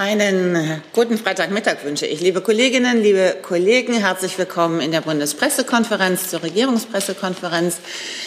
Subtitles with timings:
[0.00, 2.22] Einen guten Freitagmittag wünsche ich.
[2.22, 7.76] Liebe Kolleginnen, liebe Kollegen, herzlich willkommen in der Bundespressekonferenz zur Regierungspressekonferenz.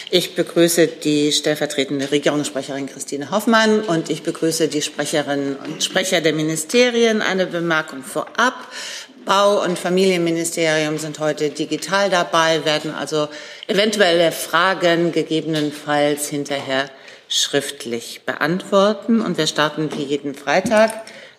[0.08, 6.32] Ich begrüße die stellvertretende Regierungssprecherin Christine Hoffmann und ich begrüße die Sprecherinnen und Sprecher der
[6.32, 7.22] Ministerien.
[7.22, 8.54] Eine Bemerkung vorab.
[9.24, 13.26] Bau- und Familienministerium sind heute digital dabei, werden also
[13.66, 16.88] eventuelle Fragen gegebenenfalls hinterher
[17.28, 19.20] schriftlich beantworten.
[19.20, 20.92] Und wir starten wie jeden Freitag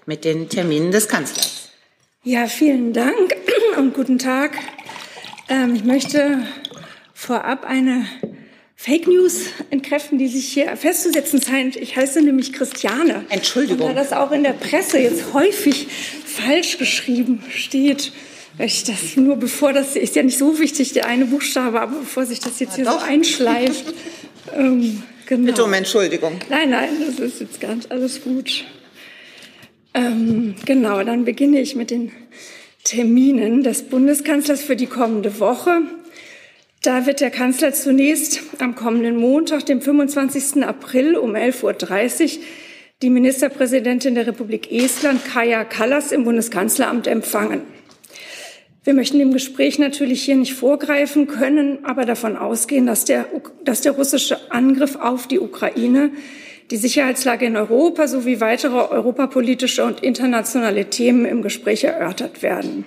[0.06, 1.70] mit den Terminen des Kanzlers.
[2.24, 3.36] Ja, vielen Dank
[3.78, 4.58] und guten Tag.
[5.50, 6.40] Ähm, ich möchte
[7.14, 8.06] vorab eine
[8.76, 11.76] Fake News entkräften, die sich hier festzusetzen scheint.
[11.76, 13.26] Ich heiße nämlich Christiane.
[13.30, 13.88] Entschuldigung.
[13.88, 15.88] Und da das auch in der Presse jetzt häufig
[16.26, 18.12] falsch geschrieben steht,
[18.60, 22.26] ich das nur bevor das ist ja nicht so wichtig, der eine Buchstabe, aber bevor
[22.26, 23.00] sich das jetzt ja, hier doch.
[23.02, 23.94] so einschleift.
[24.56, 25.46] ähm, genau.
[25.46, 26.40] Bitte um Entschuldigung.
[26.50, 28.66] Nein, nein, das ist jetzt ganz alles gut.
[29.96, 32.12] Ähm, genau, dann beginne ich mit den
[32.84, 35.84] Terminen des Bundeskanzlers für die kommende Woche.
[36.84, 40.66] Da wird der Kanzler zunächst am kommenden Montag, dem 25.
[40.66, 42.44] April um 11.30 Uhr,
[43.02, 47.62] die Ministerpräsidentin der Republik Estland, Kaja Kallas, im Bundeskanzleramt empfangen.
[48.84, 53.28] Wir möchten dem Gespräch natürlich hier nicht vorgreifen können, aber davon ausgehen, dass der,
[53.64, 56.12] dass der russische Angriff auf die Ukraine
[56.72, 62.86] die Sicherheitslage in Europa sowie weitere europapolitische und internationale Themen im Gespräch erörtert werden.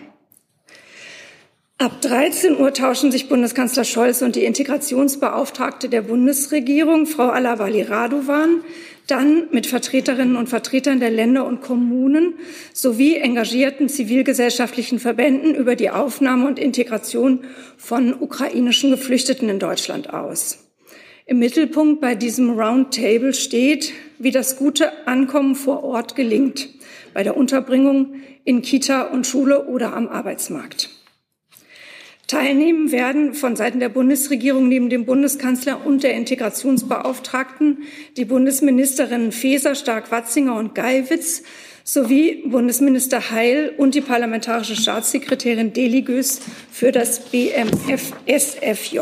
[1.80, 8.62] Ab 13 Uhr tauschen sich Bundeskanzler Scholz und die Integrationsbeauftragte der Bundesregierung, Frau Alabali Radovan,
[9.06, 12.34] dann mit Vertreterinnen und Vertretern der Länder und Kommunen
[12.72, 17.44] sowie engagierten zivilgesellschaftlichen Verbänden über die Aufnahme und Integration
[17.76, 20.67] von ukrainischen Geflüchteten in Deutschland aus.
[21.28, 26.70] Im Mittelpunkt bei diesem Roundtable steht, wie das gute Ankommen vor Ort gelingt,
[27.12, 30.88] bei der Unterbringung in Kita und Schule oder am Arbeitsmarkt.
[32.28, 37.82] Teilnehmen werden von Seiten der Bundesregierung neben dem Bundeskanzler und der Integrationsbeauftragten
[38.16, 41.42] die Bundesministerinnen Faeser, Stark-Watzinger und Geiwitz
[41.84, 46.40] sowie Bundesminister Heil und die parlamentarische Staatssekretärin Deligös
[46.72, 49.00] für das BMF-SFJ.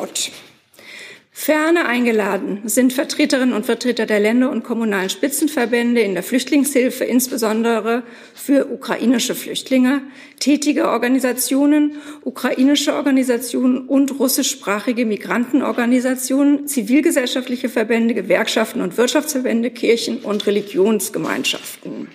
[1.38, 8.04] Ferner eingeladen sind Vertreterinnen und Vertreter der Länder und kommunalen Spitzenverbände in der Flüchtlingshilfe, insbesondere
[8.34, 10.00] für ukrainische Flüchtlinge,
[10.40, 22.08] tätige Organisationen, ukrainische Organisationen und russischsprachige Migrantenorganisationen, zivilgesellschaftliche Verbände, Gewerkschaften und Wirtschaftsverbände, Kirchen und Religionsgemeinschaften.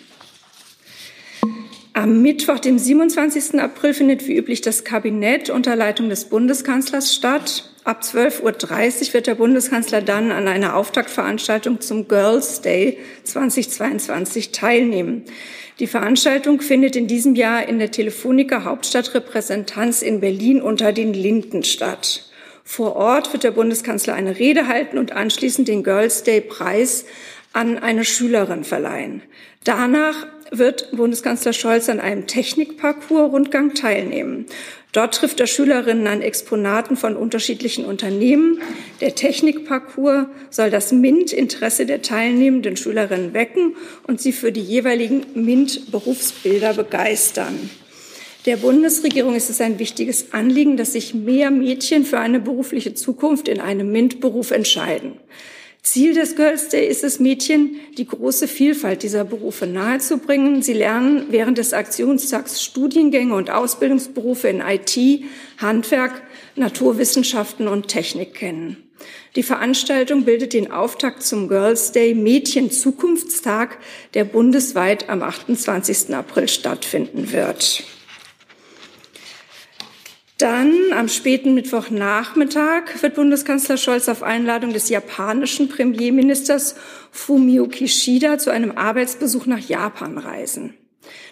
[1.94, 3.60] Am Mittwoch, dem 27.
[3.60, 7.70] April, findet wie üblich das Kabinett unter Leitung des Bundeskanzlers statt.
[7.84, 8.42] Ab 12.30
[9.10, 15.26] Uhr wird der Bundeskanzler dann an einer Auftaktveranstaltung zum Girls Day 2022 teilnehmen.
[15.80, 21.64] Die Veranstaltung findet in diesem Jahr in der Telefonica Hauptstadtrepräsentanz in Berlin unter den Linden
[21.64, 22.30] statt.
[22.64, 27.04] Vor Ort wird der Bundeskanzler eine Rede halten und anschließend den Girls Day Preis
[27.52, 29.24] an eine Schülerin verleihen.
[29.66, 34.46] Danach wird Bundeskanzler Scholz an einem Technikparcours-Rundgang teilnehmen.
[34.92, 38.62] Dort trifft er Schülerinnen an Exponaten von unterschiedlichen Unternehmen.
[39.00, 46.74] Der Technikparcours soll das MINT-Interesse der teilnehmenden Schülerinnen wecken und sie für die jeweiligen MINT-Berufsbilder
[46.74, 47.70] begeistern.
[48.46, 53.48] Der Bundesregierung ist es ein wichtiges Anliegen, dass sich mehr Mädchen für eine berufliche Zukunft
[53.48, 55.14] in einem MINT-Beruf entscheiden.
[55.84, 60.62] Ziel des Girls Day ist es, Mädchen die große Vielfalt dieser Berufe nahezubringen.
[60.62, 65.24] Sie lernen während des Aktionstags Studiengänge und Ausbildungsberufe in IT,
[65.58, 66.22] Handwerk,
[66.56, 68.78] Naturwissenschaften und Technik kennen.
[69.36, 73.80] Die Veranstaltung bildet den Auftakt zum Girls Day Mädchen Zukunftstag,
[74.14, 76.14] der bundesweit am 28.
[76.14, 77.84] April stattfinden wird.
[80.42, 86.74] Dann am späten Mittwochnachmittag wird Bundeskanzler Scholz auf Einladung des japanischen Premierministers
[87.12, 90.74] Fumio Kishida zu einem Arbeitsbesuch nach Japan reisen.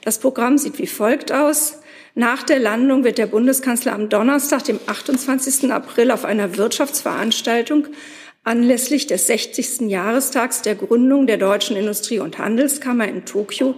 [0.04, 1.80] Das Programm sieht wie folgt aus.
[2.14, 5.72] Nach der Landung wird der Bundeskanzler am Donnerstag, dem 28.
[5.72, 7.88] April, auf einer Wirtschaftsveranstaltung
[8.44, 9.90] anlässlich des 60.
[9.90, 13.74] Jahrestags der Gründung der Deutschen Industrie- und Handelskammer in Tokio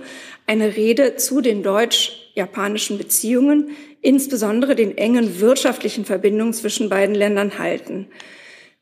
[0.45, 3.69] eine Rede zu den deutsch-japanischen Beziehungen
[4.01, 8.07] insbesondere den engen wirtschaftlichen Verbindungen zwischen beiden Ländern halten.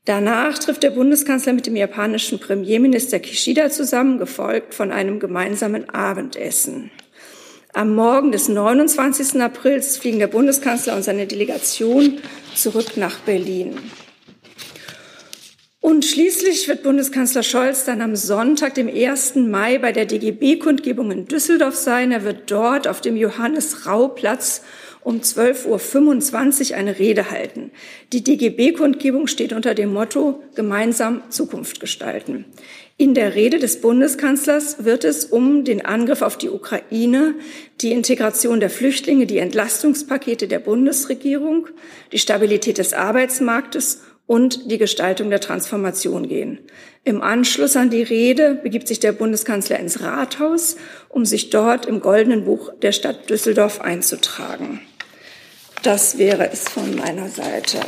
[0.06, 6.90] Danach trifft der Bundeskanzler mit dem japanischen Premierminister Kishida zusammen, gefolgt von einem gemeinsamen Abendessen.
[7.74, 9.40] Am Morgen des 29.
[9.42, 12.18] Aprils fliegen der Bundeskanzler und seine Delegation
[12.56, 13.78] zurück nach Berlin.
[15.82, 19.36] Und schließlich wird Bundeskanzler Scholz dann am Sonntag, dem 1.
[19.36, 22.12] Mai, bei der DGB-Kundgebung in Düsseldorf sein.
[22.12, 24.64] Er wird dort auf dem Johannes-Rau-Platz
[25.10, 27.72] um 12.25 Uhr eine Rede halten.
[28.14, 32.46] Die DGB-Kundgebung steht unter dem Motto Gemeinsam Zukunft gestalten.
[32.96, 37.34] In der Rede des Bundeskanzlers wird es um den Angriff auf die Ukraine,
[37.82, 41.68] die Integration der Flüchtlinge, die Entlastungspakete der Bundesregierung,
[42.12, 46.60] die Stabilität des Arbeitsmarktes und die Gestaltung der Transformation gehen.
[47.04, 50.76] Im Anschluss an die Rede begibt sich der Bundeskanzler ins Rathaus,
[51.08, 54.82] um sich dort im Goldenen Buch der Stadt Düsseldorf einzutragen.
[55.84, 57.80] Das wäre es von meiner Seite.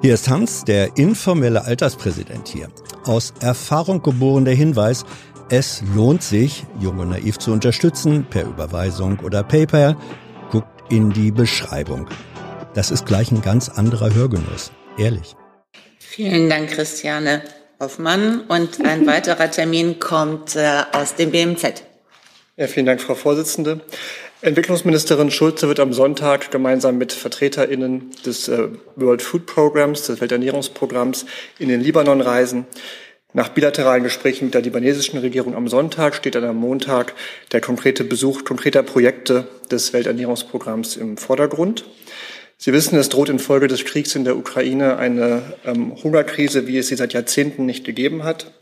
[0.00, 2.68] Hier ist Hans, der informelle Alterspräsident hier.
[3.04, 5.04] Aus Erfahrung geboren der Hinweis,
[5.50, 9.96] es lohnt sich, Jung und Naiv zu unterstützen, per Überweisung oder PayPal.
[10.50, 12.08] Guckt in die Beschreibung.
[12.74, 14.72] Das ist gleich ein ganz anderer Hörgenuss.
[14.98, 15.36] Ehrlich.
[15.98, 17.42] Vielen Dank, Christiane
[17.80, 18.42] Hoffmann.
[18.48, 21.82] Und ein weiterer Termin kommt äh, aus dem BMZ.
[22.56, 23.80] Ja, vielen Dank, Frau Vorsitzende.
[24.44, 31.24] Entwicklungsministerin Schulze wird am Sonntag gemeinsam mit VertreterInnen des äh, World Food Programs, des Welternährungsprogramms,
[31.58, 32.66] in den Libanon reisen.
[33.32, 37.14] Nach bilateralen Gesprächen mit der libanesischen Regierung am Sonntag steht dann am Montag
[37.52, 41.86] der konkrete Besuch konkreter Projekte des Welternährungsprogramms im Vordergrund.
[42.58, 46.88] Sie wissen, es droht infolge des Kriegs in der Ukraine eine ähm, Hungerkrise, wie es
[46.88, 48.52] sie seit Jahrzehnten nicht gegeben hat.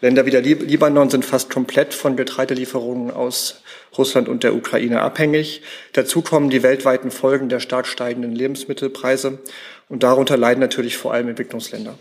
[0.00, 3.61] Länder wie der Libanon sind fast komplett von Getreidelieferungen aus
[3.96, 5.62] Russland und der Ukraine abhängig.
[5.92, 9.38] Dazu kommen die weltweiten Folgen der stark steigenden Lebensmittelpreise
[9.88, 11.94] und darunter leiden natürlich vor allem Entwicklungsländer.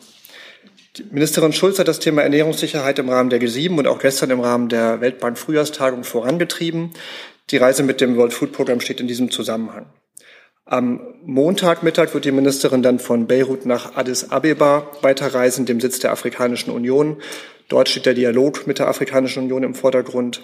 [0.98, 4.42] Die Ministerin Schulz hat das Thema Ernährungssicherheit im Rahmen der G7 und auch gestern im
[4.42, 6.92] Rahmen der Weltbank Frühjahrstagung vorangetrieben.
[7.50, 9.86] Die Reise mit dem World Food Program steht in diesem Zusammenhang.
[10.66, 16.12] Am Montagmittag wird die Ministerin dann von Beirut nach Addis Abeba weiterreisen, dem Sitz der
[16.12, 17.22] Afrikanischen Union.
[17.72, 20.42] Dort steht der Dialog mit der Afrikanischen Union im Vordergrund.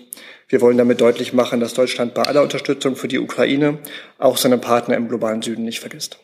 [0.48, 3.80] Wir wollen damit deutlich machen, dass Deutschland bei aller Unterstützung für die Ukraine
[4.18, 6.20] auch seine Partner im globalen Süden nicht vergisst.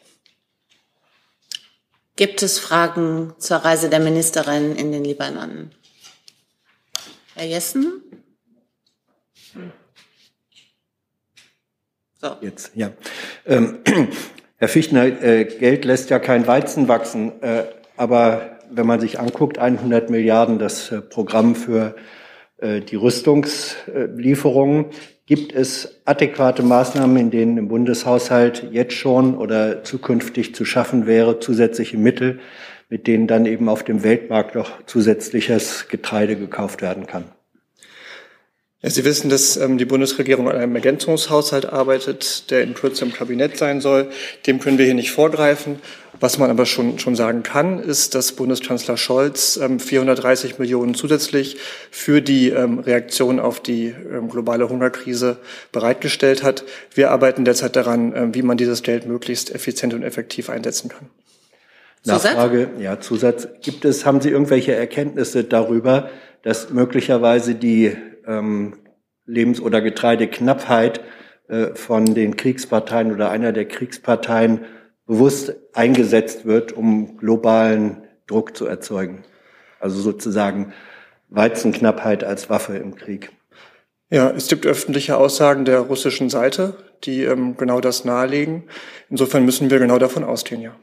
[2.16, 5.72] Gibt es Fragen zur Reise der Ministerin in den Libanon?
[7.36, 8.02] Herr Jessen?
[12.22, 12.38] So.
[12.40, 12.94] Jetzt, ja.
[13.46, 13.80] Ähm,
[14.56, 17.66] Herr Fichtner, äh, Geld lässt ja kein Weizen wachsen, äh,
[17.98, 21.96] aber wenn man sich anguckt, 100 Milliarden das äh, Programm für
[22.58, 24.86] äh, die Rüstungslieferungen,
[25.26, 31.40] gibt es adäquate Maßnahmen, in denen im Bundeshaushalt jetzt schon oder zukünftig zu schaffen wäre,
[31.40, 32.40] zusätzliche Mittel,
[32.90, 37.26] mit denen dann eben auf dem Weltmarkt noch zusätzliches Getreide gekauft werden kann?
[38.84, 43.14] Ja, Sie wissen, dass ähm, die Bundesregierung an einem Ergänzungshaushalt arbeitet, der in Kürze im
[43.14, 44.10] Kabinett sein soll.
[44.46, 45.78] Dem können wir hier nicht vorgreifen.
[46.20, 51.56] Was man aber schon, schon sagen kann, ist, dass Bundeskanzler Scholz ähm, 430 Millionen zusätzlich
[51.92, 55.38] für die ähm, Reaktion auf die ähm, globale Hungerkrise
[55.72, 56.66] bereitgestellt hat.
[56.94, 61.10] Wir arbeiten derzeit daran, ähm, wie man dieses Geld möglichst effizient und effektiv einsetzen kann.
[62.04, 63.48] Nachfrage, ja, Zusatz.
[63.62, 66.10] Gibt es, haben Sie irgendwelche Erkenntnisse darüber,
[66.42, 67.96] dass möglicherweise die
[68.28, 68.76] ähm,
[69.26, 71.02] Lebens- oder Getreideknappheit
[71.48, 74.66] äh, von den Kriegsparteien oder einer der Kriegsparteien
[75.06, 79.24] bewusst eingesetzt wird, um globalen Druck zu erzeugen.
[79.80, 80.74] Also sozusagen
[81.30, 83.32] Weizenknappheit als Waffe im Krieg.
[84.10, 88.64] Ja, es gibt öffentliche Aussagen der russischen Seite, die ähm, genau das nahelegen.
[89.10, 90.76] Insofern müssen wir genau davon ausgehen, ja.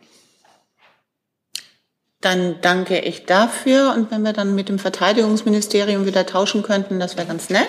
[2.21, 3.95] Dann danke ich dafür.
[3.97, 7.69] Und wenn wir dann mit dem Verteidigungsministerium wieder tauschen könnten, das wäre ganz nett.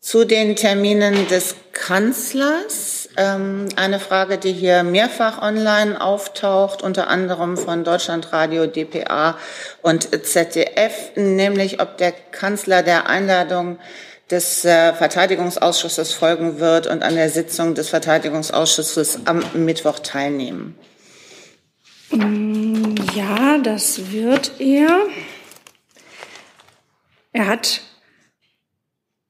[0.00, 3.08] Zu den Terminen des Kanzlers.
[3.16, 9.36] Ähm, eine Frage, die hier mehrfach online auftaucht, unter anderem von Deutschlandradio, dpa
[9.82, 13.78] und ZDF, nämlich ob der Kanzler der Einladung
[14.30, 20.78] des äh, Verteidigungsausschusses folgen wird und an der Sitzung des Verteidigungsausschusses am Mittwoch teilnehmen.
[22.12, 25.06] Mm, ja, das wird er.
[27.32, 27.82] Er hat,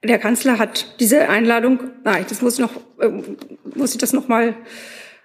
[0.02, 3.36] der Kanzler hat diese Einladung, nein, das muss, noch, ähm,
[3.74, 4.56] muss ich das noch mal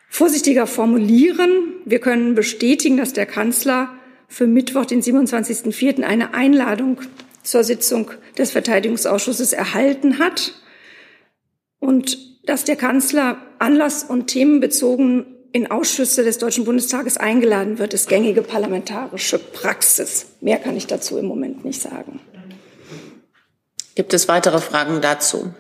[0.09, 1.81] vorsichtiger formulieren.
[1.85, 3.89] Wir können bestätigen, dass der Kanzler
[4.27, 6.03] für Mittwoch, den 27.04.
[6.03, 7.01] eine Einladung
[7.43, 10.53] zur Sitzung des Verteidigungsausschusses erhalten hat
[11.79, 18.09] und dass der Kanzler anlass- und themenbezogen in Ausschüsse des Deutschen Bundestages eingeladen wird, ist
[18.09, 20.27] gängige parlamentarische Praxis.
[20.41, 22.19] Mehr kann ich dazu im Moment nicht sagen.
[23.95, 25.53] Gibt es weitere Fragen dazu?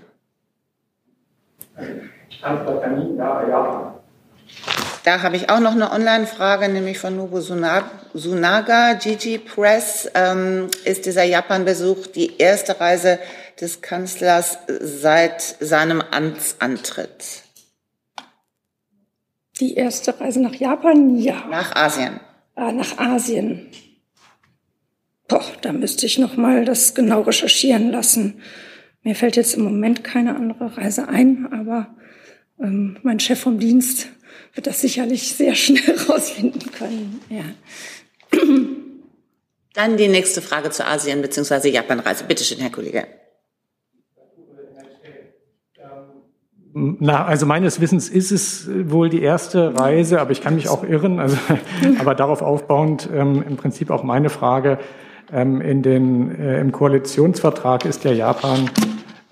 [5.07, 10.11] da habe ich auch noch eine Online-Frage, nämlich von Nobu Sunaga, Gigi Press.
[10.13, 13.17] Ähm, ist dieser Japan-Besuch die erste Reise
[13.59, 17.46] des Kanzlers seit seinem Amtsantritt?
[19.59, 21.45] Die erste Reise nach Japan, ja.
[21.49, 22.19] Nach Asien.
[22.55, 23.67] Ah, nach Asien.
[25.27, 28.41] Boah, da müsste ich noch mal das genau recherchieren lassen.
[29.03, 31.95] Mir fällt jetzt im Moment keine andere Reise ein, aber
[32.59, 34.09] ähm, mein Chef vom Dienst
[34.53, 37.21] wird das sicherlich sehr schnell rausfinden können.
[37.29, 37.43] Ja.
[39.73, 41.69] Dann die nächste Frage zu Asien bzw.
[41.69, 42.23] Japan-Reise.
[42.23, 43.07] Bitte schön, Herr Kollege.
[46.99, 50.83] Na, also meines Wissens ist es wohl die erste Reise, aber ich kann mich auch
[50.83, 51.19] irren.
[51.19, 51.37] Also,
[51.99, 54.77] aber darauf aufbauend ähm, im Prinzip auch meine Frage.
[55.33, 58.69] Ähm, in den, äh, Im Koalitionsvertrag ist ja Japan,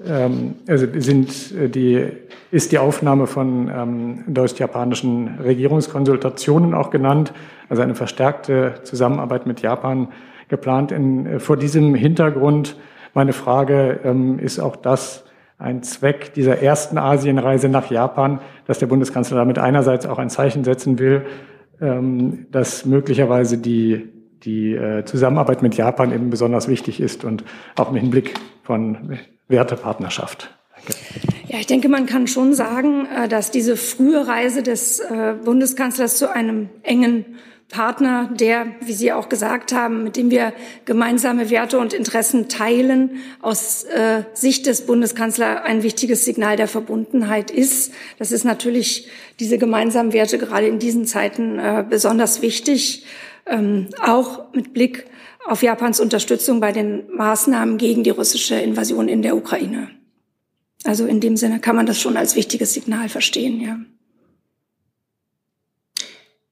[0.08, 2.08] ähm, also sind äh, die,
[2.50, 7.32] ist die Aufnahme von ähm, deutsch-japanischen Regierungskonsultationen auch genannt,
[7.70, 10.08] also eine verstärkte Zusammenarbeit mit Japan
[10.48, 10.92] geplant.
[10.92, 12.76] In, äh, vor diesem Hintergrund
[13.14, 15.25] meine Frage, ähm, ist auch das
[15.58, 20.64] ein Zweck dieser ersten Asienreise nach Japan, dass der Bundeskanzler damit einerseits auch ein Zeichen
[20.64, 21.26] setzen will,
[21.82, 24.10] ähm, dass möglicherweise die,
[24.44, 27.44] die äh, Zusammenarbeit mit Japan eben besonders wichtig ist und
[27.76, 28.34] auch im Hinblick
[28.64, 30.54] von Wertepartnerschaft.
[31.48, 36.18] Ja, ich denke, man kann schon sagen, äh, dass diese frühe Reise des äh, Bundeskanzlers
[36.18, 37.26] zu einem engen
[37.70, 40.54] Partner, der, wie Sie auch gesagt haben, mit dem wir
[40.86, 47.52] gemeinsame Werte und Interessen teilen, aus äh, Sicht des Bundeskanzlers ein wichtiges Signal der Verbundenheit
[47.52, 47.92] ist.
[48.20, 53.06] Das ist natürlich diese gemeinsamen Werte gerade in diesen Zeiten äh, besonders wichtig,
[53.48, 55.06] ähm, auch mit Blick
[55.46, 59.90] auf Japans Unterstützung bei den Maßnahmen gegen die russische Invasion in der Ukraine.
[60.84, 63.80] Also in dem Sinne kann man das schon als wichtiges Signal verstehen, ja.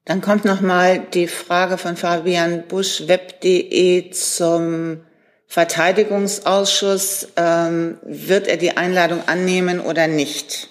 [0.04, 5.00] Dann kommt noch mal die Frage von Fabian Busch, web.de zum
[5.46, 7.28] Verteidigungsausschuss.
[7.36, 10.68] Ähm, wird er die Einladung annehmen oder nicht?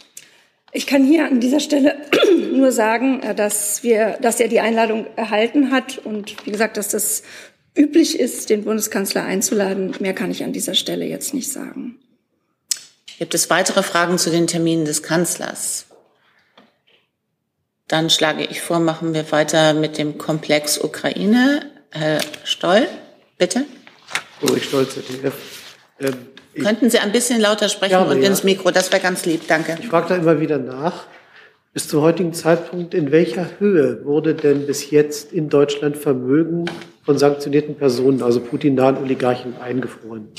[0.71, 1.95] Ich kann hier an dieser Stelle
[2.53, 6.89] nur sagen, äh, dass wir, dass er die Einladung erhalten hat und wie gesagt, dass
[6.89, 7.23] das
[7.75, 9.95] üblich ist, den Bundeskanzler einzuladen.
[9.99, 11.97] Mehr kann ich an dieser Stelle jetzt nicht sagen.
[13.17, 15.85] Gibt es weitere Fragen zu den Terminen des Kanzlers?
[17.93, 21.61] Dann schlage ich vor, machen wir weiter mit dem Komplex Ukraine.
[21.91, 22.87] Herr Stoll,
[23.37, 23.65] bitte.
[24.41, 25.35] Ulrich Stolz, ZDF.
[25.99, 26.15] Ähm,
[26.59, 28.29] Könnten Sie ein bisschen lauter sprechen ja, und ja.
[28.29, 28.71] ins Mikro?
[28.71, 29.77] Das wäre ganz lieb, danke.
[29.79, 31.05] Ich frage da immer wieder nach.
[31.71, 36.65] Bis zum heutigen Zeitpunkt, in welcher Höhe wurde denn bis jetzt in Deutschland Vermögen
[37.03, 40.29] von sanktionierten Personen, also Putin-nahen Oligarchen, eingefroren?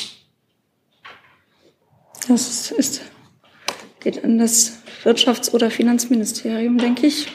[2.26, 3.02] Das ist,
[4.00, 7.28] geht an das Wirtschafts- oder Finanzministerium, denke ich.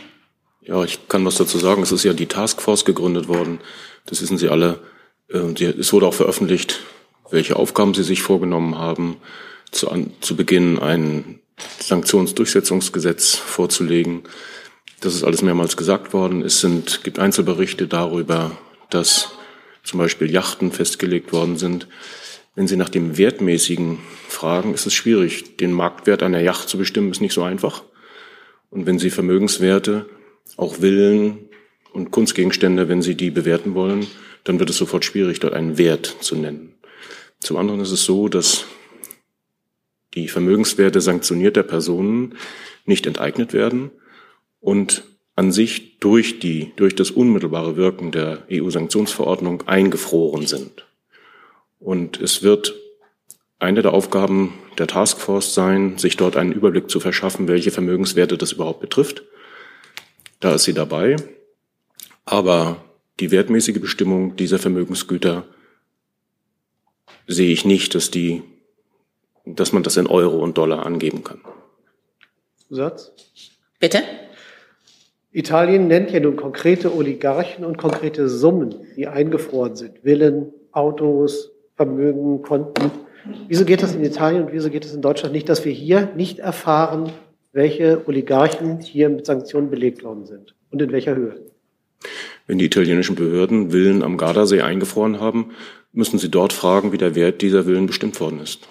[0.61, 1.83] Ja, ich kann was dazu sagen.
[1.83, 3.59] Es ist ja die Taskforce gegründet worden.
[4.05, 4.79] Das wissen Sie alle.
[5.31, 6.81] Ähm, es wurde auch veröffentlicht,
[7.31, 9.17] welche Aufgaben Sie sich vorgenommen haben,
[9.71, 11.39] zu, an, zu Beginn ein
[11.79, 14.23] Sanktionsdurchsetzungsgesetz vorzulegen.
[15.01, 16.41] Das ist alles mehrmals gesagt worden.
[16.41, 18.51] Es sind, gibt Einzelberichte darüber,
[18.89, 19.31] dass
[19.83, 21.87] zum Beispiel Yachten festgelegt worden sind.
[22.55, 25.57] Wenn Sie nach dem Wertmäßigen fragen, ist es schwierig.
[25.57, 27.83] Den Marktwert einer Yacht zu bestimmen, ist nicht so einfach.
[28.69, 30.05] Und wenn Sie Vermögenswerte,
[30.57, 31.49] auch Villen
[31.93, 34.07] und Kunstgegenstände, wenn Sie die bewerten wollen,
[34.43, 36.73] dann wird es sofort schwierig, dort einen Wert zu nennen.
[37.39, 38.65] Zum anderen ist es so, dass
[40.13, 42.35] die Vermögenswerte sanktionierter Personen
[42.85, 43.91] nicht enteignet werden
[44.59, 45.03] und
[45.35, 50.85] an sich durch die, durch das unmittelbare Wirken der EU-Sanktionsverordnung eingefroren sind.
[51.79, 52.75] Und es wird
[53.57, 58.53] eine der Aufgaben der Taskforce sein, sich dort einen Überblick zu verschaffen, welche Vermögenswerte das
[58.53, 59.23] überhaupt betrifft.
[60.39, 61.15] Da ist sie dabei.
[62.25, 62.84] Aber
[63.19, 65.46] die wertmäßige Bestimmung dieser Vermögensgüter
[67.27, 68.43] sehe ich nicht, dass die,
[69.46, 71.41] dass man das in Euro und Dollar angeben kann.
[72.67, 73.12] Zusatz?
[73.79, 74.03] Bitte?
[75.31, 80.00] Italien nennt ja nun konkrete Oligarchen und konkrete Summen, die eingefroren sind.
[80.00, 82.91] Villen, Autos, Vermögen, Konten.
[83.48, 86.12] Wieso geht das in Italien und wieso geht es in Deutschland nicht, dass wir hier
[86.15, 87.12] nicht erfahren,
[87.59, 91.43] welche Oligarchen hier mit Sanktionen belegt worden sind und in welcher Höhe?
[92.47, 95.51] Wenn die italienischen Behörden Villen am Gardasee eingefroren haben,
[95.91, 98.69] müssen sie dort fragen, wie der Wert dieser Villen bestimmt worden ist.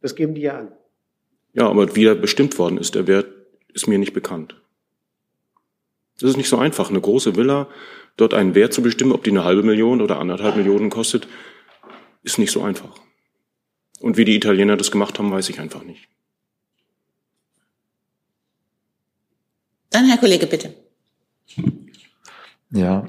[0.00, 0.72] Das geben die ja an.
[1.52, 3.26] Ja, aber wie er bestimmt worden ist, der Wert
[3.74, 4.54] ist mir nicht bekannt.
[6.18, 7.68] Das ist nicht so einfach, eine große Villa,
[8.16, 11.28] dort einen Wert zu bestimmen, ob die eine halbe Million oder anderthalb Millionen kostet,
[12.22, 12.94] ist nicht so einfach.
[14.00, 16.08] Und wie die Italiener das gemacht haben, weiß ich einfach nicht.
[19.90, 20.74] Dann Herr Kollege, bitte.
[22.70, 23.04] Ja,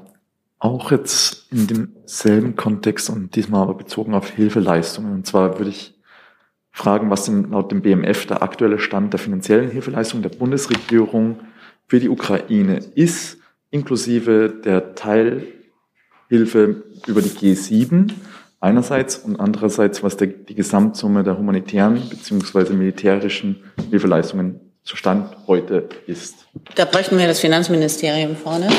[0.58, 5.14] auch jetzt in demselben Kontext und diesmal aber bezogen auf Hilfeleistungen.
[5.14, 5.94] Und zwar würde ich
[6.72, 11.40] fragen, was denn laut dem BMF der aktuelle Stand der finanziellen Hilfeleistung der Bundesregierung
[11.88, 13.38] für die Ukraine ist,
[13.70, 18.14] inklusive der Teilhilfe über die G7
[18.60, 25.90] einerseits und andererseits, was der, die Gesamtsumme der humanitären beziehungsweise militärischen Hilfeleistungen zu Stand heute
[26.08, 26.48] ist.
[26.76, 28.70] Da bräuchten wir das Finanzministerium vorne.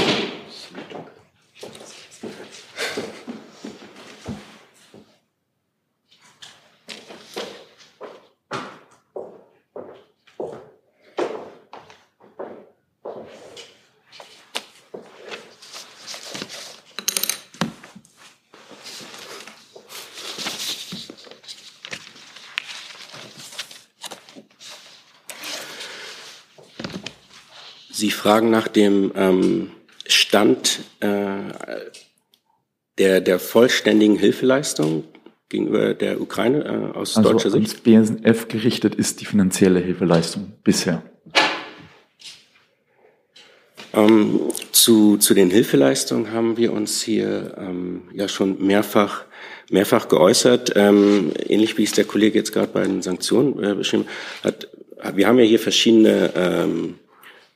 [28.02, 29.70] Sie fragen nach dem ähm,
[30.08, 31.06] Stand äh,
[32.98, 35.04] der, der vollständigen Hilfeleistung
[35.48, 37.86] gegenüber der Ukraine äh, aus also deutscher Sicht?
[37.86, 41.04] Ans BSF gerichtet ist die finanzielle Hilfeleistung bisher.
[43.94, 44.40] Ähm,
[44.72, 49.26] zu, zu den Hilfeleistungen haben wir uns hier ähm, ja schon mehrfach,
[49.70, 54.06] mehrfach geäußert, ähm, ähnlich wie es der Kollege jetzt gerade bei den Sanktionen äh, beschrieben
[54.42, 54.66] hat.
[55.14, 56.94] Wir haben ja hier verschiedene ähm,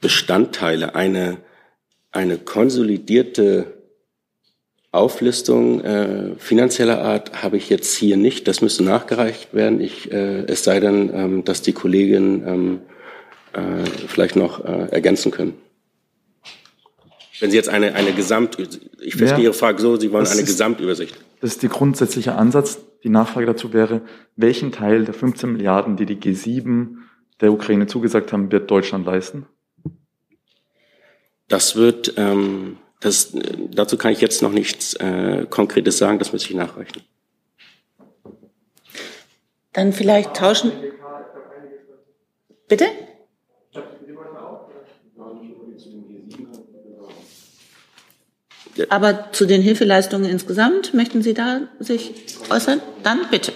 [0.00, 1.38] Bestandteile, eine,
[2.12, 3.76] eine konsolidierte
[4.96, 8.48] Auflistung äh, finanzieller Art habe ich jetzt hier nicht.
[8.48, 9.80] Das müsste nachgereicht werden.
[9.80, 12.80] Ich, äh, es sei denn, ähm, dass die Kolleginnen ähm,
[13.52, 15.54] äh, vielleicht noch äh, ergänzen können.
[17.38, 20.40] Wenn Sie jetzt eine, eine Gesamt, ich verstehe ja, Ihre Frage so, Sie wollen eine
[20.40, 21.14] ist, Gesamtübersicht.
[21.42, 22.78] Das ist der grundsätzliche Ansatz.
[23.04, 24.00] Die Nachfrage dazu wäre,
[24.36, 26.96] welchen Teil der 15 Milliarden, die die G7
[27.42, 29.46] der Ukraine zugesagt haben, wird Deutschland leisten?
[31.48, 33.32] Das wird, ähm, das,
[33.70, 37.02] dazu kann ich jetzt noch nichts äh, Konkretes sagen, das müsste ich nachreichen.
[39.72, 40.72] Dann vielleicht tauschen.
[42.68, 42.86] Bitte?
[48.88, 52.12] Aber zu den Hilfeleistungen insgesamt möchten Sie da sich
[52.50, 52.80] äußern?
[53.02, 53.52] Dann bitte.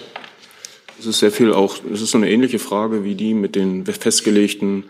[0.99, 3.85] Es ist sehr viel auch, es ist so eine ähnliche Frage wie die mit den
[3.85, 4.85] festgelegten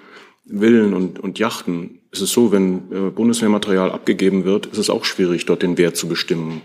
[0.46, 5.06] Villen und, und Yachten ist es so, wenn äh, Bundeswehrmaterial abgegeben wird, ist es auch
[5.06, 6.62] schwierig, dort den Wert zu bestimmen.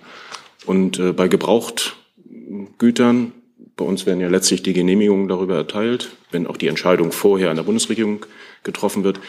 [0.66, 3.32] Und äh, bei Gebrauchtgütern,
[3.76, 7.56] bei uns werden ja letztlich die Genehmigungen darüber erteilt, wenn auch die Entscheidung vorher an
[7.56, 8.24] der Bundesregierung
[8.64, 9.20] getroffen wird.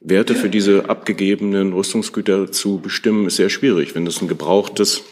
[0.00, 3.96] Werte für diese abgegebenen Rüstungsgüter zu bestimmen, ist sehr schwierig.
[3.96, 5.02] Wenn das ein gebrauchtes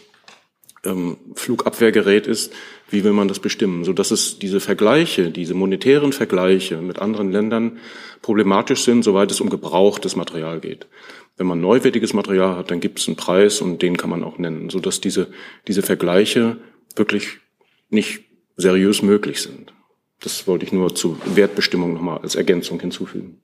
[0.86, 2.52] ähm, Flugabwehrgerät ist,
[2.88, 3.84] wie will man das bestimmen?
[3.84, 7.78] So dass es diese Vergleiche, diese monetären Vergleiche mit anderen Ländern
[8.22, 10.86] problematisch sind, soweit es um gebrauchtes Material geht.
[11.36, 14.38] Wenn man neuwertiges Material hat, dann gibt es einen Preis und den kann man auch
[14.38, 15.28] nennen, so dass diese,
[15.68, 16.56] diese Vergleiche
[16.94, 17.38] wirklich
[17.90, 18.24] nicht
[18.56, 19.72] seriös möglich sind.
[20.20, 23.40] Das wollte ich nur zur Wertbestimmung nochmal als Ergänzung hinzufügen.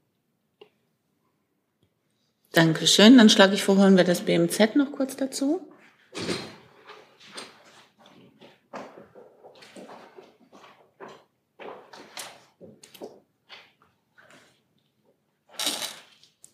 [2.52, 3.18] Dankeschön.
[3.18, 5.61] Dann schlage ich vor, hören wir das BMZ noch kurz dazu.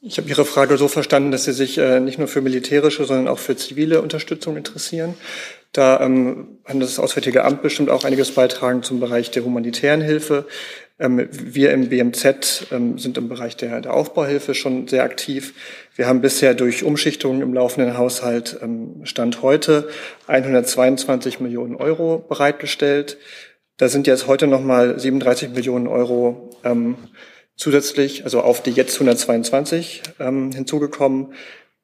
[0.08, 3.28] Ich habe Ihre Frage so verstanden, dass Sie sich äh, nicht nur für militärische, sondern
[3.28, 5.14] auch für zivile Unterstützung interessieren.
[5.72, 10.46] Da ähm, das Auswärtige Amt bestimmt auch einiges beitragen zum Bereich der humanitären Hilfe.
[10.98, 15.52] Ähm, wir im BMZ ähm, sind im Bereich der, der, Aufbauhilfe schon sehr aktiv.
[15.94, 19.90] Wir haben bisher durch Umschichtungen im laufenden Haushalt ähm, Stand heute
[20.26, 23.18] 122 Millionen Euro bereitgestellt.
[23.76, 26.96] Da sind jetzt heute nochmal 37 Millionen Euro ähm,
[27.58, 31.34] zusätzlich, also auf die jetzt 122 ähm, hinzugekommen,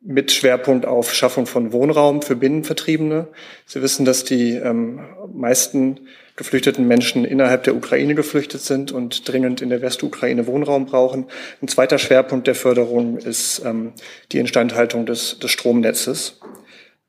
[0.06, 3.28] mit Schwerpunkt auf Schaffung von Wohnraum für Binnenvertriebene.
[3.66, 5.00] Sie wissen, dass die ähm,
[5.32, 6.00] meisten
[6.36, 11.26] geflüchteten Menschen innerhalb der Ukraine geflüchtet sind und dringend in der Westukraine Wohnraum brauchen.
[11.62, 13.92] Ein zweiter Schwerpunkt der Förderung ist ähm,
[14.32, 16.40] die Instandhaltung des, des Stromnetzes.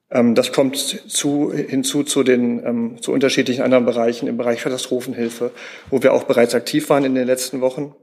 [0.09, 5.51] Ähm, das kommt zu, hinzu zu den ähm, zu unterschiedlichen anderen Bereichen im Bereich Katastrophenhilfe,
[5.89, 7.93] wo wir auch bereits aktiv waren in den letzten Wochen.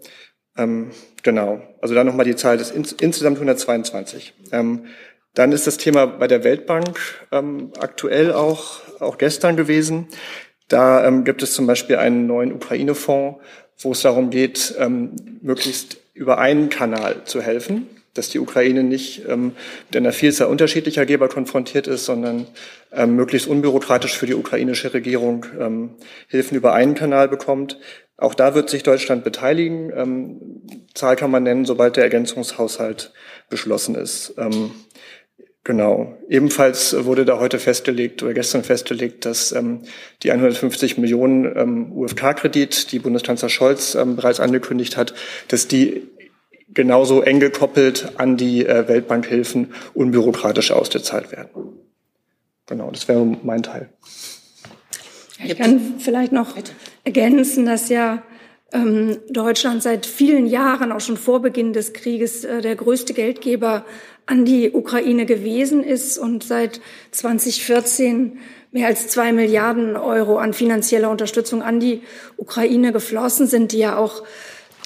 [0.57, 0.91] Ähm,
[1.23, 4.35] genau, also dann nochmal die Zahl des ins, insgesamt 122.
[4.53, 4.87] Ähm,
[5.35, 6.99] dann ist das Thema bei der Weltbank
[7.33, 10.09] ähm, aktuell auch, auch gestern gewesen.
[10.69, 13.41] Da ähm, gibt es zum Beispiel einen neuen Ukraine-Fonds,
[13.79, 19.23] wo es darum geht, ähm, möglichst über einen Kanal zu helfen, dass die Ukraine nicht
[19.27, 19.53] ähm,
[19.89, 22.47] mit einer Vielzahl unterschiedlicher Geber konfrontiert ist, sondern
[23.07, 25.47] möglichst unbürokratisch für die ukrainische Regierung
[26.29, 27.79] Hilfen über einen Kanal bekommt.
[28.23, 29.93] Auch da wird sich Deutschland beteiligen.
[29.97, 30.63] Ähm,
[30.95, 33.13] Zahl kann man nennen, sobald der Ergänzungshaushalt
[33.51, 34.35] beschlossen ist.
[34.39, 34.71] Ähm,
[35.65, 36.17] genau.
[36.29, 39.83] Ebenfalls wurde da heute festgelegt oder gestern festgelegt, dass ähm,
[40.23, 45.15] die 150 Millionen ähm, UFK-Kredit, die Bundeskanzler Scholz ähm, bereits angekündigt hat,
[45.49, 46.07] dass die
[46.69, 51.51] genauso eng gekoppelt an die äh, Weltbankhilfen unbürokratisch ausgezahlt werden.
[52.67, 53.89] Genau, das wäre mein Teil.
[55.45, 56.57] Ich kann vielleicht noch
[57.05, 58.23] ergänzen, dass ja
[58.73, 63.85] ähm, Deutschland seit vielen Jahren, auch schon vor Beginn des Krieges, äh, der größte Geldgeber
[64.27, 68.39] an die Ukraine gewesen ist und seit 2014
[68.71, 72.03] mehr als zwei Milliarden Euro an finanzieller Unterstützung an die
[72.37, 74.23] Ukraine geflossen sind, die ja auch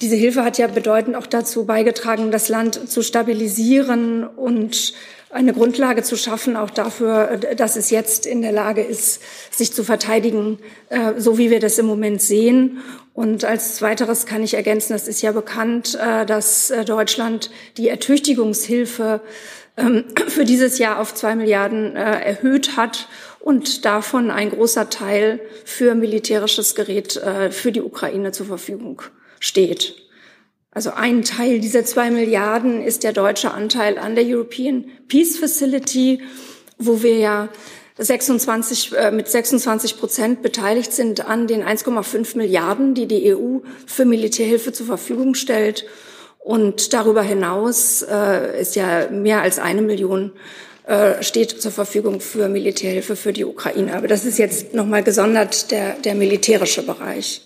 [0.00, 4.92] diese Hilfe hat ja bedeutend auch dazu beigetragen, das Land zu stabilisieren und
[5.36, 9.20] eine Grundlage zu schaffen, auch dafür, dass es jetzt in der Lage ist,
[9.50, 12.78] sich zu verteidigen, äh, so wie wir das im Moment sehen.
[13.12, 17.88] Und als weiteres kann ich ergänzen, es ist ja bekannt, äh, dass äh, Deutschland die
[17.88, 19.20] Ertüchtigungshilfe
[19.76, 23.06] ähm, für dieses Jahr auf zwei Milliarden erhöht hat
[23.38, 27.20] und davon ein großer Teil für militärisches Gerät
[27.50, 29.02] für die Ukraine zur Verfügung
[29.38, 30.05] steht.
[30.76, 36.20] Also ein Teil dieser zwei Milliarden ist der deutsche Anteil an der European Peace Facility,
[36.76, 37.48] wo wir ja
[37.96, 44.04] 26, äh, mit 26 Prozent beteiligt sind an den 1,5 Milliarden, die die EU für
[44.04, 45.86] Militärhilfe zur Verfügung stellt.
[46.40, 50.32] Und darüber hinaus äh, ist ja mehr als eine Million
[50.84, 53.94] äh, steht zur Verfügung für Militärhilfe für die Ukraine.
[53.94, 57.45] Aber das ist jetzt nochmal gesondert der, der militärische Bereich.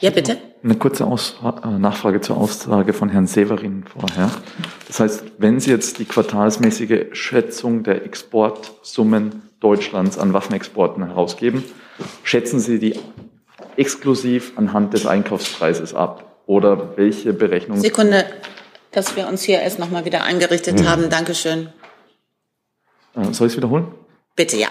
[0.00, 0.36] Ja, bitte.
[0.62, 4.30] Eine kurze Aus äh, Nachfrage zur Aussage von Herrn Severin vorher.
[4.86, 11.64] Das heißt, wenn Sie jetzt die quartalsmäßige Schätzung der Exportsummen Deutschlands an Waffenexporten herausgeben,
[12.24, 12.98] schätzen Sie die
[13.76, 16.24] exklusiv anhand des Einkaufspreises ab?
[16.46, 17.82] Oder welche Berechnungen?
[17.82, 18.24] Sekunde,
[18.92, 20.88] dass wir uns hier erst nochmal wieder eingerichtet hm.
[20.88, 21.10] haben.
[21.10, 21.70] Dankeschön.
[23.16, 23.88] Äh, soll ich es wiederholen?
[24.36, 24.68] Bitte, ja.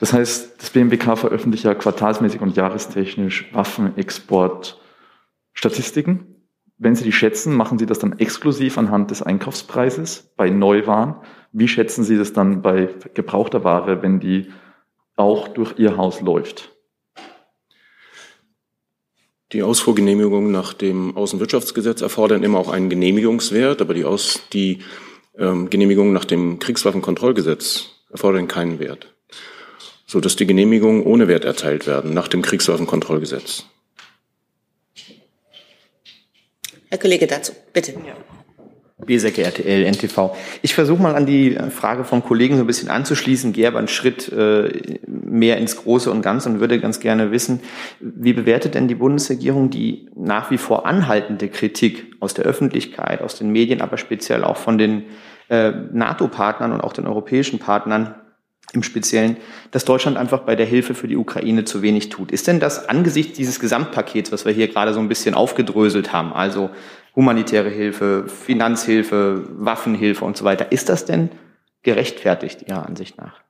[0.00, 6.36] Das heißt, das BMWK veröffentlicht ja quartalsmäßig und jahrestechnisch Waffenexportstatistiken.
[6.78, 11.16] Wenn Sie die schätzen, machen Sie das dann exklusiv anhand des Einkaufspreises bei Neuwaren.
[11.52, 14.50] Wie schätzen Sie das dann bei gebrauchter Ware, wenn die
[15.16, 16.74] auch durch Ihr Haus läuft?
[19.52, 24.78] Die Ausfuhrgenehmigungen nach dem Außenwirtschaftsgesetz erfordern immer auch einen Genehmigungswert, aber die, Aus, die
[25.36, 29.14] ähm, Genehmigungen nach dem Kriegswaffenkontrollgesetz erfordern keinen Wert
[30.10, 33.66] so dass die Genehmigungen ohne Wert erteilt werden nach dem Kriegswaffenkontrollgesetz.
[36.88, 37.92] Herr Kollege dazu, bitte.
[37.92, 39.20] Ja.
[39.20, 40.34] sehr geehrte LNTV.
[40.62, 43.86] Ich versuche mal an die Frage vom Kollegen so ein bisschen anzuschließen, gehe aber einen
[43.86, 47.60] Schritt äh, mehr ins Große und Ganze und würde ganz gerne wissen,
[48.00, 53.38] wie bewertet denn die Bundesregierung die nach wie vor anhaltende Kritik aus der Öffentlichkeit, aus
[53.38, 55.04] den Medien, aber speziell auch von den
[55.50, 58.16] äh, NATO-Partnern und auch den europäischen Partnern
[58.72, 59.36] im Speziellen,
[59.70, 62.30] dass Deutschland einfach bei der Hilfe für die Ukraine zu wenig tut.
[62.30, 66.32] Ist denn das angesichts dieses Gesamtpakets, was wir hier gerade so ein bisschen aufgedröselt haben,
[66.32, 66.70] also
[67.16, 71.30] humanitäre Hilfe, Finanzhilfe, Waffenhilfe und so weiter, ist das denn
[71.82, 73.40] gerechtfertigt Ihrer Ansicht nach?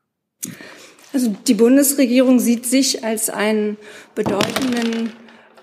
[1.12, 3.76] Also die Bundesregierung sieht sich als einen
[4.14, 5.12] bedeutenden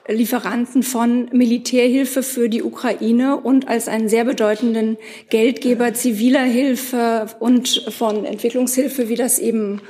[0.07, 4.97] Lieferanten von Militärhilfe für die Ukraine und als einen sehr bedeutenden
[5.29, 9.81] Geldgeber ziviler Hilfe und von Entwicklungshilfe, wie das eben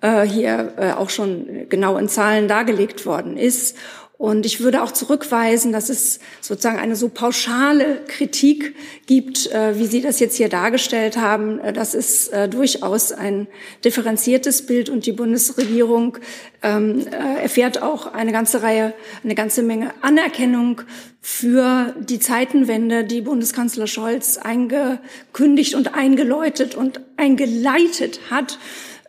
[0.00, 3.76] äh, hier äh, auch schon genau in Zahlen dargelegt worden ist.
[4.16, 9.86] Und ich würde auch zurückweisen, dass es sozusagen eine so pauschale Kritik gibt, äh, wie
[9.86, 11.58] Sie das jetzt hier dargestellt haben.
[11.58, 13.48] Äh, das ist äh, durchaus ein
[13.84, 16.18] differenziertes Bild und die Bundesregierung
[16.62, 20.82] ähm, erfährt auch eine ganze Reihe, eine ganze Menge Anerkennung
[21.20, 28.58] für die Zeitenwende, die Bundeskanzler Scholz eingekündigt und eingeläutet und eingeleitet hat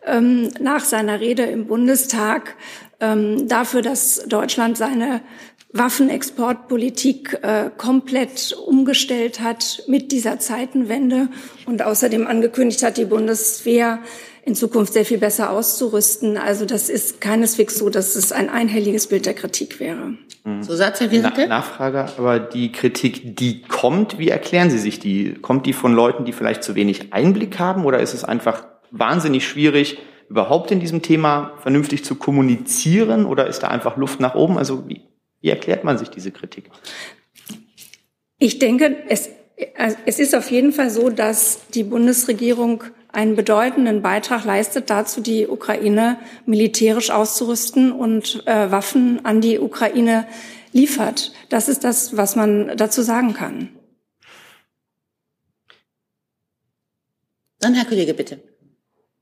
[0.06, 2.54] ähm, nach seiner Rede im Bundestag
[3.00, 5.20] ähm, dafür, dass Deutschland seine
[5.72, 11.28] Waffenexportpolitik äh, komplett umgestellt hat mit dieser Zeitenwende
[11.66, 13.98] und außerdem angekündigt hat, die Bundeswehr
[14.44, 16.38] in Zukunft sehr viel besser auszurüsten.
[16.38, 20.14] Also das ist keineswegs so, dass es ein einhelliges Bild der Kritik wäre.
[20.44, 20.62] Mhm.
[20.62, 25.34] So Satz, Herr Na, Nachfrage, aber die Kritik, die kommt, wie erklären Sie sich die?
[25.34, 29.46] Kommt die von Leuten, die vielleicht zu wenig Einblick haben oder ist es einfach wahnsinnig
[29.46, 34.58] schwierig, überhaupt in diesem Thema vernünftig zu kommunizieren oder ist da einfach Luft nach oben?
[34.58, 35.02] Also wie,
[35.40, 36.70] wie erklärt man sich diese Kritik?
[38.38, 39.30] Ich denke, es,
[40.04, 45.46] es ist auf jeden Fall so, dass die Bundesregierung einen bedeutenden Beitrag leistet, dazu die
[45.46, 50.26] Ukraine militärisch auszurüsten und äh, Waffen an die Ukraine
[50.72, 51.32] liefert.
[51.48, 53.70] Das ist das, was man dazu sagen kann.
[57.58, 58.42] Dann Herr Kollege, bitte.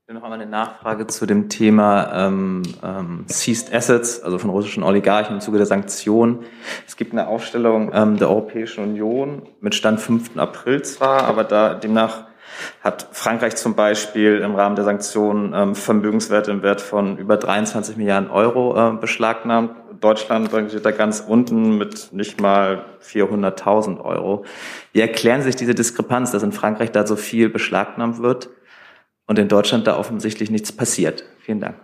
[0.07, 5.33] Noch einmal eine Nachfrage zu dem Thema ähm, ähm, Seized Assets, also von russischen Oligarchen
[5.33, 6.45] im Zuge der Sanktionen.
[6.85, 10.37] Es gibt eine Aufstellung ähm, der Europäischen Union mit Stand 5.
[10.37, 12.25] April zwar, aber da demnach
[12.83, 17.97] hat Frankreich zum Beispiel im Rahmen der Sanktionen ähm, Vermögenswerte im Wert von über 23
[17.97, 19.71] Milliarden Euro äh, beschlagnahmt.
[20.01, 24.45] Deutschland steht da ganz unten mit nicht mal 400.000 Euro.
[24.93, 28.49] Wie erklären sich diese Diskrepanz, dass in Frankreich da so viel beschlagnahmt wird?
[29.27, 31.23] Und in Deutschland da offensichtlich nichts passiert.
[31.39, 31.75] Vielen Dank.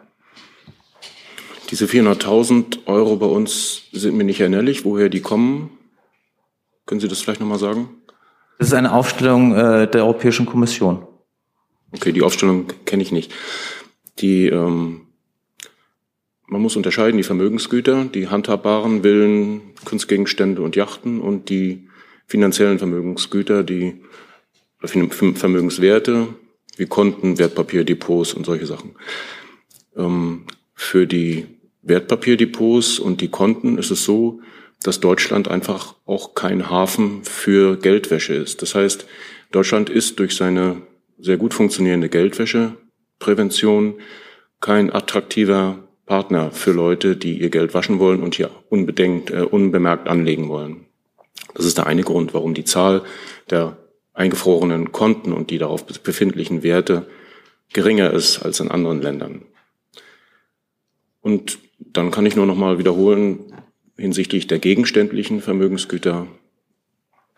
[1.69, 4.83] Diese 400.000 Euro bei uns sind mir nicht erinnerlich.
[4.83, 5.69] Woher die kommen?
[6.85, 7.89] Können Sie das vielleicht nochmal sagen?
[8.59, 11.07] Das ist eine Aufstellung äh, der Europäischen Kommission.
[11.93, 13.33] Okay, die Aufstellung kenne ich nicht.
[14.19, 15.07] Die, ähm,
[16.47, 21.87] man muss unterscheiden die Vermögensgüter, die handhabbaren Villen, Kunstgegenstände und Yachten und die
[22.27, 24.01] finanziellen Vermögensgüter, die
[24.83, 26.27] Vermögenswerte,
[26.81, 28.95] wie Konten, Wertpapierdepots und solche Sachen.
[29.95, 31.45] Ähm, für die
[31.83, 34.41] Wertpapierdepots und die Konten ist es so,
[34.81, 38.63] dass Deutschland einfach auch kein Hafen für Geldwäsche ist.
[38.63, 39.05] Das heißt,
[39.51, 40.81] Deutschland ist durch seine
[41.19, 43.99] sehr gut funktionierende Geldwäscheprävention
[44.59, 50.07] kein attraktiver Partner für Leute, die ihr Geld waschen wollen und hier unbedenkt, äh, unbemerkt
[50.07, 50.87] anlegen wollen.
[51.53, 53.03] Das ist der eine Grund, warum die Zahl
[53.51, 53.77] der
[54.13, 57.07] eingefrorenen Konten und die darauf befindlichen Werte
[57.73, 59.45] geringer ist als in anderen Ländern.
[61.21, 63.53] Und dann kann ich nur noch mal wiederholen,
[63.97, 66.27] hinsichtlich der gegenständlichen Vermögensgüter,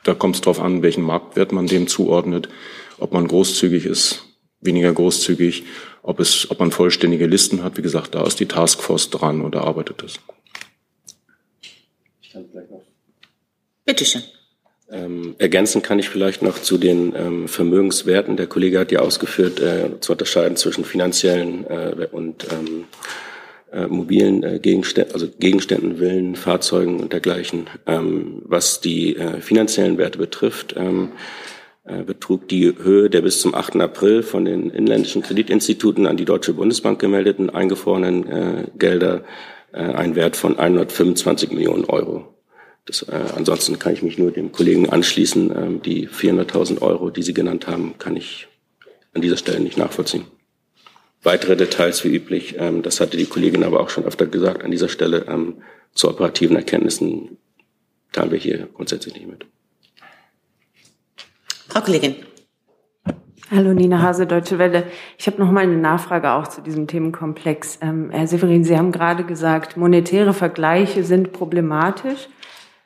[0.04, 2.50] da kommt es darauf an, welchen Marktwert man dem zuordnet,
[2.98, 4.26] ob man großzügig ist,
[4.62, 5.64] weniger großzügig,
[6.02, 7.78] ob, es, ob man vollständige Listen hat.
[7.78, 10.20] Wie gesagt, da ist die Taskforce dran und erarbeitet es.
[13.86, 14.24] Bitte schön.
[14.94, 18.38] Ähm, ergänzen kann ich vielleicht noch zu den ähm, Vermögenswerten.
[18.38, 22.86] Der Kollege hat ja ausgeführt, äh, zu unterscheiden zwischen finanziellen äh, und ähm,
[23.72, 27.72] äh, mobilen äh, Gegenständen, also Gegenständen, Villen, Fahrzeugen und dergleichen.
[27.88, 31.14] Ähm, was die äh, finanziellen Werte betrifft, ähm,
[31.86, 33.78] äh, betrug die Höhe der bis zum 8.
[33.78, 39.24] April von den inländischen Kreditinstituten an die Deutsche Bundesbank gemeldeten eingefrorenen äh, Gelder
[39.72, 42.34] äh, ein Wert von 125 Millionen Euro.
[42.86, 45.52] Das, äh, ansonsten kann ich mich nur dem Kollegen anschließen.
[45.56, 48.48] Ähm, die 400.000 Euro, die Sie genannt haben, kann ich
[49.14, 50.26] an dieser Stelle nicht nachvollziehen.
[51.22, 54.72] Weitere Details wie üblich, ähm, das hatte die Kollegin aber auch schon öfter gesagt, an
[54.72, 55.62] dieser Stelle ähm,
[55.94, 57.38] zu operativen Erkenntnissen
[58.12, 59.46] teilen wir hier grundsätzlich nicht mit.
[61.70, 62.16] Frau Kollegin.
[63.50, 64.86] Hallo Nina Hase, Deutsche Welle.
[65.18, 67.80] Ich habe noch mal eine Nachfrage auch zu diesem Themenkomplex.
[67.82, 72.28] Ähm, Herr Severin, Sie haben gerade gesagt, monetäre Vergleiche sind problematisch.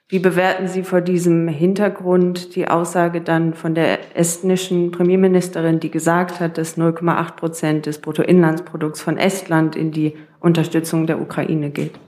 [0.10, 6.40] Wie bewerten Sie vor diesem Hintergrund die Aussage dann von der estnischen Premierministerin, die gesagt
[6.40, 12.00] hat, dass 0,8 Prozent des Bruttoinlandsprodukts von Estland in die Unterstützung der Ukraine geht?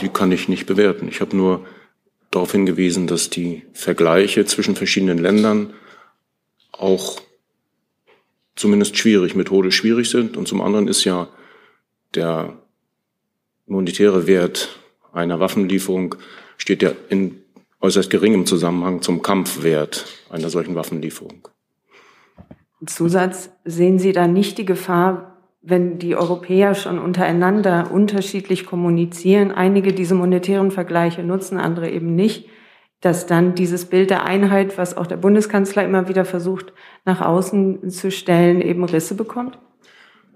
[0.00, 1.06] Die kann ich nicht bewerten.
[1.06, 1.64] Ich habe nur
[2.32, 5.74] darauf hingewiesen, dass die Vergleiche zwischen verschiedenen Ländern
[6.72, 7.20] auch
[8.56, 10.36] zumindest schwierig, methodisch schwierig sind.
[10.36, 11.28] Und zum anderen ist ja
[12.16, 12.58] der
[13.66, 14.77] monetäre Wert
[15.12, 16.14] einer Waffenlieferung
[16.56, 17.42] steht ja in
[17.80, 21.48] äußerst geringem Zusammenhang zum Kampfwert einer solchen Waffenlieferung.
[22.86, 29.92] Zusatz, sehen Sie da nicht die Gefahr, wenn die Europäer schon untereinander unterschiedlich kommunizieren, einige
[29.92, 32.48] diese monetären Vergleiche nutzen, andere eben nicht,
[33.00, 36.72] dass dann dieses Bild der Einheit, was auch der Bundeskanzler immer wieder versucht,
[37.04, 39.58] nach außen zu stellen, eben Risse bekommt?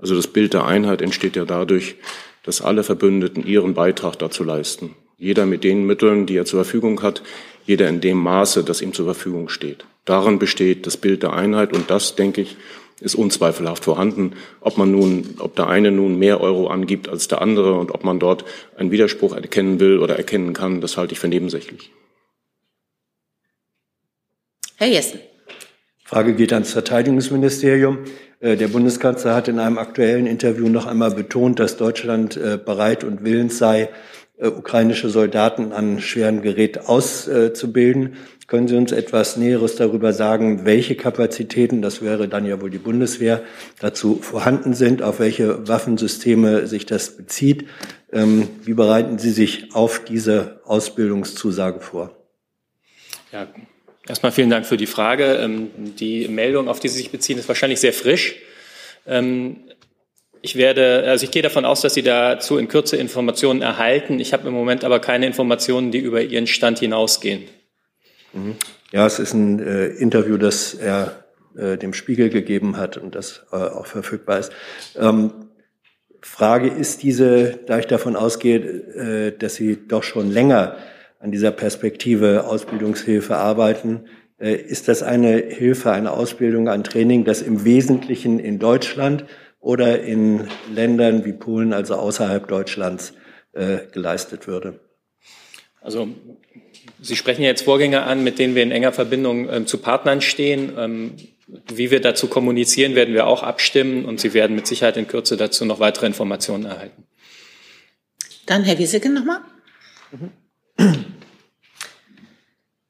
[0.00, 1.96] Also das Bild der Einheit entsteht ja dadurch,
[2.42, 4.96] dass alle Verbündeten ihren Beitrag dazu leisten.
[5.18, 7.22] Jeder mit den Mitteln, die er zur Verfügung hat,
[7.66, 9.84] jeder in dem Maße, das ihm zur Verfügung steht.
[10.04, 12.56] Darin besteht das Bild der Einheit und das, denke ich,
[13.00, 14.34] ist unzweifelhaft vorhanden.
[14.60, 18.04] Ob man nun, ob der eine nun mehr Euro angibt als der andere und ob
[18.04, 18.44] man dort
[18.76, 21.92] einen Widerspruch erkennen will oder erkennen kann, das halte ich für nebensächlich.
[24.76, 25.20] Herr Jessen.
[26.12, 28.00] Frage geht ans Verteidigungsministerium.
[28.40, 33.02] Äh, der Bundeskanzler hat in einem aktuellen Interview noch einmal betont, dass Deutschland äh, bereit
[33.02, 33.88] und willens sei,
[34.36, 38.16] äh, ukrainische Soldaten an schweren Gerät auszubilden.
[38.46, 42.76] Können Sie uns etwas Näheres darüber sagen, welche Kapazitäten, das wäre dann ja wohl die
[42.76, 43.40] Bundeswehr,
[43.80, 47.68] dazu vorhanden sind, auf welche Waffensysteme sich das bezieht?
[48.12, 52.14] Ähm, wie bereiten Sie sich auf diese Ausbildungszusage vor?
[53.32, 53.48] Ja,
[54.08, 55.36] Erstmal vielen Dank für die Frage.
[55.36, 58.36] Ähm, die Meldung, auf die Sie sich beziehen, ist wahrscheinlich sehr frisch.
[59.06, 59.60] Ähm,
[60.40, 64.18] ich werde, also ich gehe davon aus, dass Sie dazu in Kürze Informationen erhalten.
[64.18, 67.44] Ich habe im Moment aber keine Informationen, die über Ihren Stand hinausgehen.
[68.32, 68.56] Mhm.
[68.90, 71.24] Ja, es ist ein äh, Interview, das er
[71.56, 74.52] äh, dem Spiegel gegeben hat und das äh, auch verfügbar ist.
[74.98, 75.30] Ähm,
[76.20, 80.76] Frage ist diese, da ich davon ausgehe, äh, dass Sie doch schon länger
[81.22, 84.06] an dieser Perspektive Ausbildungshilfe arbeiten,
[84.38, 89.24] äh, ist das eine Hilfe, eine Ausbildung, ein Training, das im Wesentlichen in Deutschland
[89.60, 93.12] oder in Ländern wie Polen, also außerhalb Deutschlands,
[93.52, 94.80] äh, geleistet würde?
[95.80, 96.08] Also
[97.00, 100.20] Sie sprechen ja jetzt Vorgänge an, mit denen wir in enger Verbindung ähm, zu Partnern
[100.22, 100.72] stehen.
[100.76, 101.12] Ähm,
[101.72, 105.36] wie wir dazu kommunizieren, werden wir auch abstimmen und Sie werden mit Sicherheit in Kürze
[105.36, 107.04] dazu noch weitere Informationen erhalten.
[108.46, 109.40] Dann Herr Wieseke nochmal.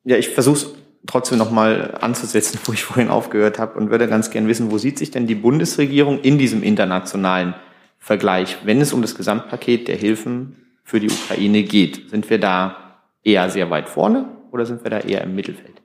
[0.05, 0.75] Ja, ich versuche es
[1.07, 4.99] trotzdem nochmal anzusetzen, wo ich vorhin aufgehört habe und würde ganz gern wissen, wo sieht
[4.99, 7.55] sich denn die Bundesregierung in diesem internationalen
[7.99, 12.11] Vergleich, wenn es um das Gesamtpaket der Hilfen für die Ukraine geht?
[12.11, 15.81] Sind wir da eher sehr weit vorne oder sind wir da eher im Mittelfeld?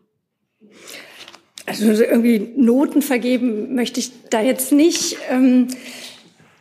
[1.67, 5.17] Also irgendwie Noten vergeben möchte ich da jetzt nicht.
[5.29, 5.67] Ähm,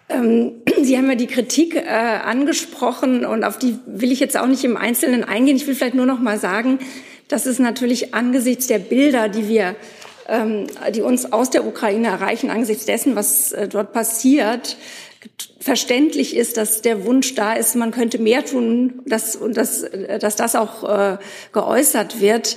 [0.83, 4.65] Sie haben ja die Kritik äh, angesprochen und auf die will ich jetzt auch nicht
[4.65, 5.57] im Einzelnen eingehen.
[5.57, 6.79] Ich will vielleicht nur noch mal sagen,
[7.29, 9.75] dass es natürlich angesichts der Bilder, die wir,
[10.29, 14.77] ähm, die uns aus der Ukraine erreichen, angesichts dessen, was äh, dort passiert,
[15.59, 20.19] verständlich ist, dass der Wunsch da ist, man könnte mehr tun, dass, und dass, äh,
[20.19, 21.19] dass das auch äh,
[21.53, 22.57] geäußert wird.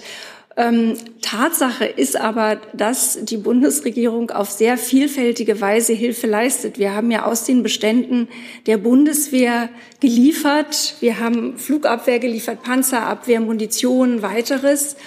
[0.59, 6.77] Ähm, Tatsache ist aber, dass die Bundesregierung auf sehr vielfältige Weise Hilfe leistet.
[6.77, 8.27] Wir haben ja aus den Beständen
[8.65, 9.69] der Bundeswehr
[10.01, 10.95] geliefert.
[10.99, 14.97] Wir haben Flugabwehr geliefert, Panzerabwehr, Munition, weiteres.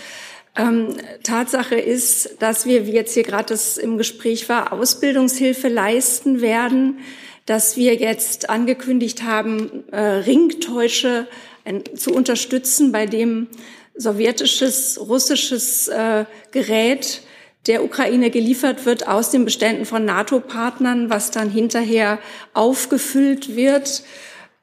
[0.56, 7.00] Ähm, Tatsache ist, dass wir, wie jetzt hier gerade im Gespräch war, Ausbildungshilfe leisten werden,
[7.44, 11.26] dass wir jetzt angekündigt haben, äh, Ringtäusche
[11.64, 13.48] äh, zu unterstützen, bei dem
[13.94, 17.22] sowjetisches, russisches äh, Gerät
[17.66, 22.18] der Ukraine geliefert wird aus den Beständen von NATO-Partnern, was dann hinterher
[22.54, 24.02] aufgefüllt wird.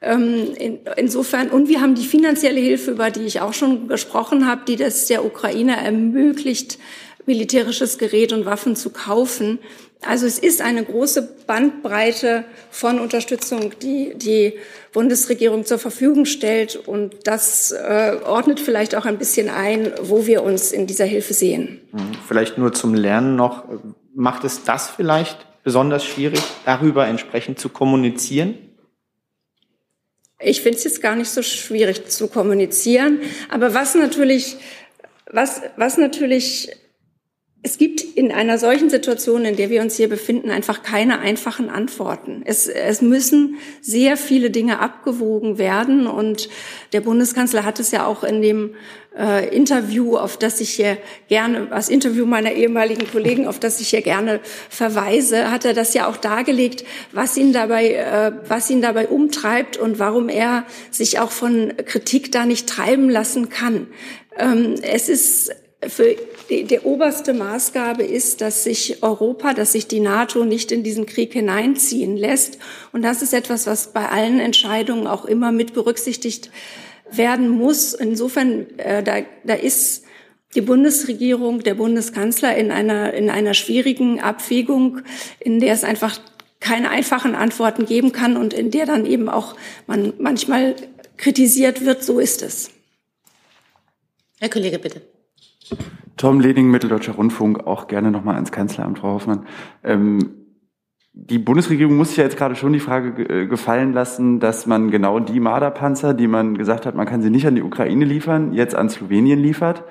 [0.01, 4.47] Ähm, in, insofern, und wir haben die finanzielle Hilfe, über die ich auch schon gesprochen
[4.47, 6.77] habe, die das der Ukraine ermöglicht,
[7.25, 9.59] militärisches Gerät und Waffen zu kaufen.
[10.01, 14.53] Also es ist eine große Bandbreite von Unterstützung, die die
[14.93, 16.77] Bundesregierung zur Verfügung stellt.
[16.77, 21.33] Und das äh, ordnet vielleicht auch ein bisschen ein, wo wir uns in dieser Hilfe
[21.33, 21.81] sehen.
[21.91, 22.11] Mhm.
[22.27, 23.65] Vielleicht nur zum Lernen noch.
[24.15, 28.55] Macht es das vielleicht besonders schwierig, darüber entsprechend zu kommunizieren?
[30.39, 33.19] Ich finde es jetzt gar nicht so schwierig zu kommunizieren.
[33.49, 34.55] Aber was natürlich,
[35.29, 36.71] was, was natürlich
[37.61, 41.69] es gibt in einer solchen Situation, in der wir uns hier befinden, einfach keine einfachen
[41.69, 42.41] Antworten.
[42.45, 46.07] Es, es müssen sehr viele Dinge abgewogen werden.
[46.07, 46.47] Und
[46.93, 48.75] der Bundeskanzler hat es ja auch in dem
[49.17, 53.89] äh, Interview, auf das ich hier gerne, das Interview meiner ehemaligen Kollegen, auf das ich
[53.89, 58.81] hier gerne verweise, hat er das ja auch dargelegt, was ihn dabei, äh, was ihn
[58.81, 63.87] dabei umtreibt und warum er sich auch von Kritik da nicht treiben lassen kann.
[64.37, 65.51] Ähm, es ist
[65.87, 66.15] für
[66.49, 71.05] die, der oberste Maßgabe ist, dass sich Europa, dass sich die NATO nicht in diesen
[71.05, 72.59] Krieg hineinziehen lässt.
[72.91, 76.51] Und das ist etwas, was bei allen Entscheidungen auch immer mit berücksichtigt
[77.11, 77.93] werden muss.
[77.93, 80.03] Insofern, äh, da, da ist
[80.55, 85.01] die Bundesregierung, der Bundeskanzler in einer, in einer schwierigen Abwägung,
[85.39, 86.19] in der es einfach
[86.59, 89.55] keine einfachen Antworten geben kann und in der dann eben auch
[89.87, 90.75] man manchmal
[91.15, 92.03] kritisiert wird.
[92.03, 92.71] So ist es.
[94.39, 95.01] Herr Kollege, bitte.
[96.17, 99.45] Tom Leding, Mitteldeutscher Rundfunk, auch gerne nochmal ans Kanzleramt, Frau Hoffmann.
[99.83, 100.39] Ähm,
[101.13, 104.91] die Bundesregierung muss sich ja jetzt gerade schon die Frage äh, gefallen lassen, dass man
[104.91, 108.53] genau die Marderpanzer, die man gesagt hat, man kann sie nicht an die Ukraine liefern,
[108.53, 109.83] jetzt an Slowenien liefert.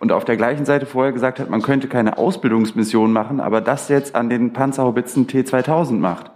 [0.00, 3.88] Und auf der gleichen Seite vorher gesagt hat, man könnte keine Ausbildungsmission machen, aber das
[3.88, 6.32] jetzt an den Panzerhaubitzen T2000 macht.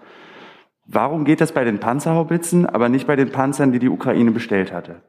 [0.85, 4.72] Warum geht das bei den Panzerhaubitzen, aber nicht bei den Panzern, die die Ukraine bestellt
[4.72, 5.02] hatte?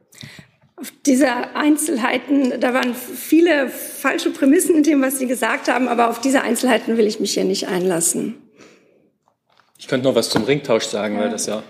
[0.80, 6.08] Auf diese Einzelheiten, da waren viele falsche Prämissen in dem, was Sie gesagt haben, aber
[6.08, 8.36] auf diese Einzelheiten will ich mich hier nicht einlassen.
[9.76, 11.22] Ich könnte noch was zum Ringtausch sagen, ja.
[11.22, 11.62] weil das ja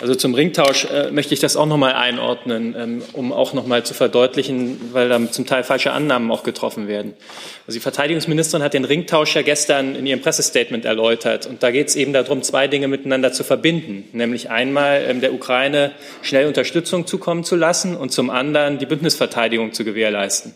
[0.00, 3.94] also zum Ringtausch äh, möchte ich das auch nochmal einordnen, ähm, um auch nochmal zu
[3.94, 7.14] verdeutlichen, weil da zum Teil falsche Annahmen auch getroffen werden.
[7.66, 11.46] Also die Verteidigungsministerin hat den Ringtausch ja gestern in ihrem Pressestatement erläutert.
[11.46, 14.04] Und da geht es eben darum, zwei Dinge miteinander zu verbinden.
[14.12, 15.90] Nämlich einmal ähm, der Ukraine
[16.22, 20.54] schnell Unterstützung zukommen zu lassen und zum anderen die Bündnisverteidigung zu gewährleisten.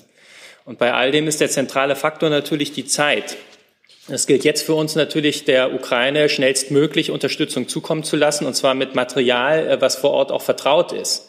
[0.65, 3.37] Und bei all dem ist der zentrale Faktor natürlich die Zeit.
[4.09, 8.75] Es gilt jetzt für uns natürlich, der Ukraine schnellstmöglich Unterstützung zukommen zu lassen, und zwar
[8.75, 11.29] mit Material, äh, was vor Ort auch vertraut ist.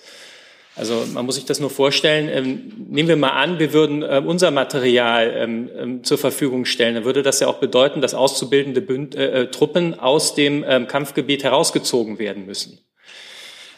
[0.75, 2.29] Also man muss sich das nur vorstellen.
[2.29, 6.95] Ähm, nehmen wir mal an, wir würden äh, unser Material ähm, ähm, zur Verfügung stellen.
[6.95, 10.87] Dann würde das ja auch bedeuten, dass auszubildende Bünd äh, äh Truppen aus dem ähm,
[10.87, 12.79] Kampfgebiet herausgezogen werden müssen.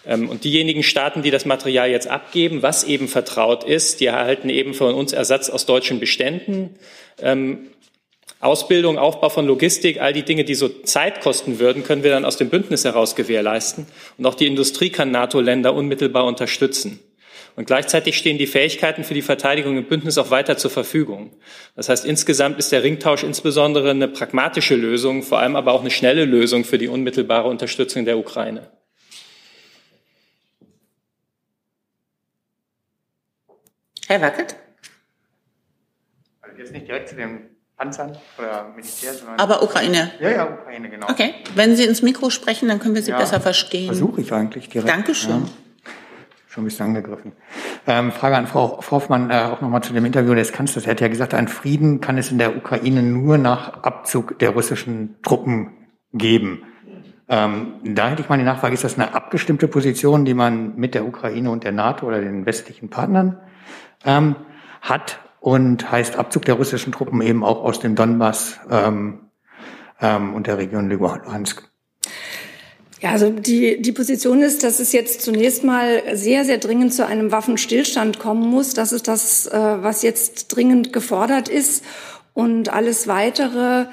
[0.07, 4.49] Ähm, und diejenigen Staaten, die das Material jetzt abgeben, was eben vertraut ist, die erhalten
[4.49, 6.75] eben von uns Ersatz aus deutschen Beständen.
[8.45, 12.25] Ausbildung, Aufbau von Logistik, all die Dinge, die so Zeit kosten würden, können wir dann
[12.25, 13.87] aus dem Bündnis heraus gewährleisten.
[14.17, 16.99] Und auch die Industrie kann NATO-Länder unmittelbar unterstützen.
[17.55, 21.31] Und gleichzeitig stehen die Fähigkeiten für die Verteidigung im Bündnis auch weiter zur Verfügung.
[21.75, 25.91] Das heißt, insgesamt ist der Ringtausch insbesondere eine pragmatische Lösung, vor allem aber auch eine
[25.91, 28.71] schnelle Lösung für die unmittelbare Unterstützung der Ukraine.
[34.07, 34.55] Herr Wackert?
[36.41, 39.39] Also jetzt nicht direkt zu dem Panzern oder Militär, sondern.
[39.39, 40.11] Aber Ukraine.
[40.19, 41.09] Ja, ja, Ukraine, genau.
[41.09, 41.33] Okay.
[41.55, 43.87] Wenn Sie ins Mikro sprechen, dann können wir Sie ja, besser verstehen.
[43.87, 44.89] Versuche ich eigentlich direkt.
[44.89, 45.41] Dankeschön.
[45.41, 45.49] Ja,
[46.47, 47.33] schon ein bisschen angegriffen.
[47.85, 50.85] Ähm, Frage an Frau Hoffmann, äh, auch nochmal zu dem Interview des Kanzlers.
[50.85, 54.51] Er hat ja gesagt, ein Frieden kann es in der Ukraine nur nach Abzug der
[54.51, 55.73] russischen Truppen
[56.13, 56.63] geben.
[57.27, 60.93] Ähm, da hätte ich mal die Nachfrage, ist das eine abgestimmte Position, die man mit
[60.93, 63.39] der Ukraine und der NATO oder den westlichen Partnern
[64.05, 64.35] ähm,
[64.81, 65.19] hat?
[65.45, 69.29] Und heißt Abzug der russischen Truppen eben auch aus dem Donbass ähm,
[70.01, 71.69] ähm, und der Region Luhansk.
[72.99, 77.05] Ja, also die, die Position ist, dass es jetzt zunächst mal sehr, sehr dringend zu
[77.05, 78.73] einem Waffenstillstand kommen muss.
[78.73, 81.85] Das ist das, äh, was jetzt dringend gefordert ist.
[82.33, 83.85] Und alles Weitere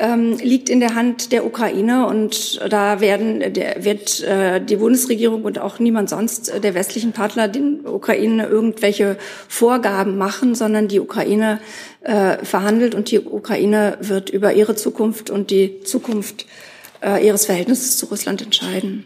[0.00, 5.44] ähm, liegt in der Hand der Ukraine und da werden, der, wird äh, die Bundesregierung
[5.44, 11.00] und auch niemand sonst äh, der westlichen Partner den Ukraine irgendwelche Vorgaben machen, sondern die
[11.00, 11.60] Ukraine
[12.00, 16.46] äh, verhandelt und die Ukraine wird über ihre Zukunft und die Zukunft
[17.02, 19.04] äh, ihres Verhältnisses zu Russland entscheiden.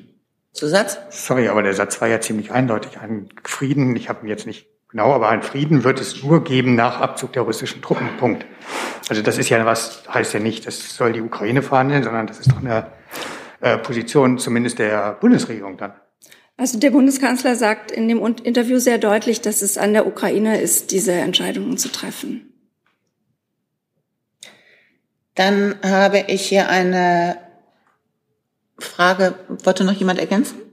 [0.52, 0.98] Zusatz?
[1.10, 2.98] Sorry, aber der Satz war ja ziemlich eindeutig.
[2.98, 6.76] Ein Frieden, ich habe ihn jetzt nicht genau, aber ein Frieden wird es nur geben
[6.76, 8.08] nach Abzug der russischen Truppen.
[8.20, 8.46] Punkt.
[9.08, 12.40] Also das ist ja was, heißt ja nicht, das soll die Ukraine verhandeln, sondern das
[12.40, 12.86] ist doch eine
[13.60, 15.92] äh, Position zumindest der Bundesregierung dann.
[16.56, 20.92] Also der Bundeskanzler sagt in dem Interview sehr deutlich, dass es an der Ukraine ist,
[20.92, 22.52] diese Entscheidungen zu treffen.
[25.34, 27.36] Dann habe ich hier eine
[28.78, 29.34] Frage.
[29.48, 30.63] Wollte noch jemand ergänzen?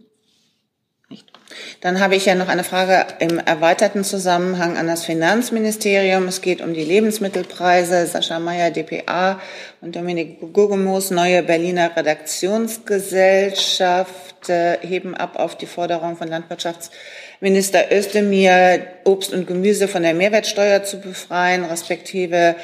[1.81, 6.27] Dann habe ich ja noch eine Frage im erweiterten Zusammenhang an das Finanzministerium.
[6.27, 8.05] Es geht um die Lebensmittelpreise.
[8.05, 9.41] Sascha Mayer, dpa
[9.81, 18.85] und Dominik Guggemoos, neue Berliner Redaktionsgesellschaft, äh, heben ab auf die Forderung von Landwirtschaftsminister Özdemir,
[19.03, 22.57] Obst und Gemüse von der Mehrwertsteuer zu befreien, respektive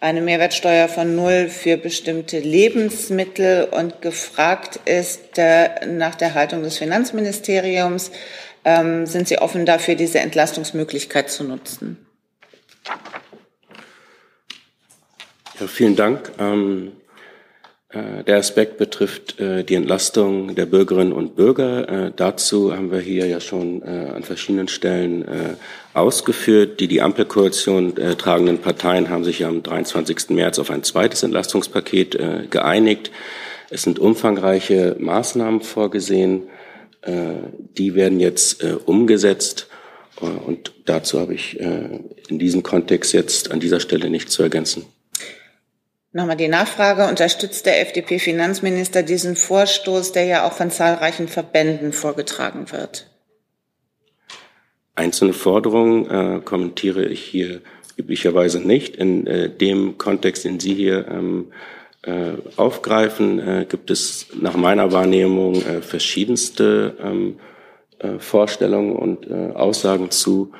[0.00, 6.76] eine Mehrwertsteuer von null für bestimmte Lebensmittel und gefragt ist äh, nach der Haltung des
[6.76, 8.10] Finanzministeriums.
[8.68, 12.06] Ähm, sind Sie offen dafür, diese Entlastungsmöglichkeit zu nutzen?
[15.58, 16.32] Ja, vielen Dank.
[16.38, 16.92] Ähm,
[17.88, 21.88] äh, der Aspekt betrifft äh, die Entlastung der Bürgerinnen und Bürger.
[22.08, 25.54] Äh, dazu haben wir hier ja schon äh, an verschiedenen Stellen äh,
[25.94, 26.78] ausgeführt.
[26.80, 30.28] Die die Ampelkoalition äh, tragenden Parteien haben sich am 23.
[30.28, 33.12] März auf ein zweites Entlastungspaket geeinigt.
[33.70, 36.48] Es sind umfangreiche Maßnahmen vorgesehen.
[37.02, 39.68] Äh, die werden jetzt äh, umgesetzt.
[40.20, 44.86] Äh, und dazu habe ich in diesem Kontext jetzt an dieser Stelle nichts zu ergänzen.
[46.12, 47.06] Nochmal die Nachfrage.
[47.06, 53.10] Unterstützt der FDP-Finanzminister diesen Vorstoß, der ja auch von zahlreichen Verbänden vorgetragen wird?
[54.94, 57.60] Einzelne Forderungen äh, kommentiere ich hier
[57.96, 58.96] üblicherweise nicht.
[58.96, 61.77] In äh, dem Kontext, den Sie hier ähm, äh,
[62.56, 67.36] aufgreifen, äh, gibt es nach meiner Wahrnehmung äh, verschiedenste ähm,
[68.20, 70.52] Vorstellungen und Aussagen zu.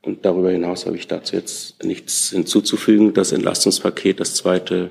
[0.00, 3.14] Und darüber hinaus habe ich dazu jetzt nichts hinzuzufügen.
[3.14, 4.90] Das Entlastungspaket, das zweite,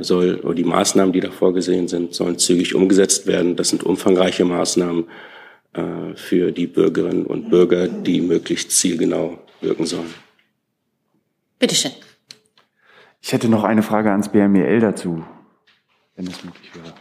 [0.00, 3.54] soll, oder die Maßnahmen, die da vorgesehen sind, sollen zügig umgesetzt werden.
[3.54, 5.04] Das sind umfangreiche Maßnahmen
[6.14, 10.14] für die Bürgerinnen und Bürger, die möglichst zielgenau wirken sollen.
[11.58, 11.92] Bitte schön.
[13.26, 15.24] Ich hätte noch eine Frage ans BMEL dazu,
[16.14, 16.92] wenn es möglich wäre.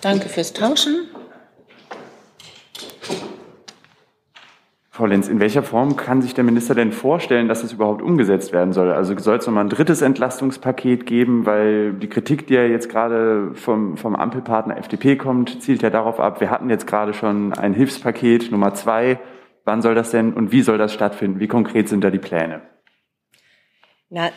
[0.00, 1.08] Danke fürs Tauschen.
[4.98, 8.52] Frau Lenz, in welcher Form kann sich der Minister denn vorstellen, dass es überhaupt umgesetzt
[8.52, 8.90] werden soll?
[8.90, 13.52] Also soll es nochmal ein drittes Entlastungspaket geben, weil die Kritik, die ja jetzt gerade
[13.54, 17.74] vom, vom Ampelpartner FDP kommt, zielt ja darauf ab, wir hatten jetzt gerade schon ein
[17.74, 19.20] Hilfspaket Nummer zwei.
[19.64, 21.38] Wann soll das denn und wie soll das stattfinden?
[21.38, 22.62] Wie konkret sind da die Pläne?
[24.10, 24.30] Na,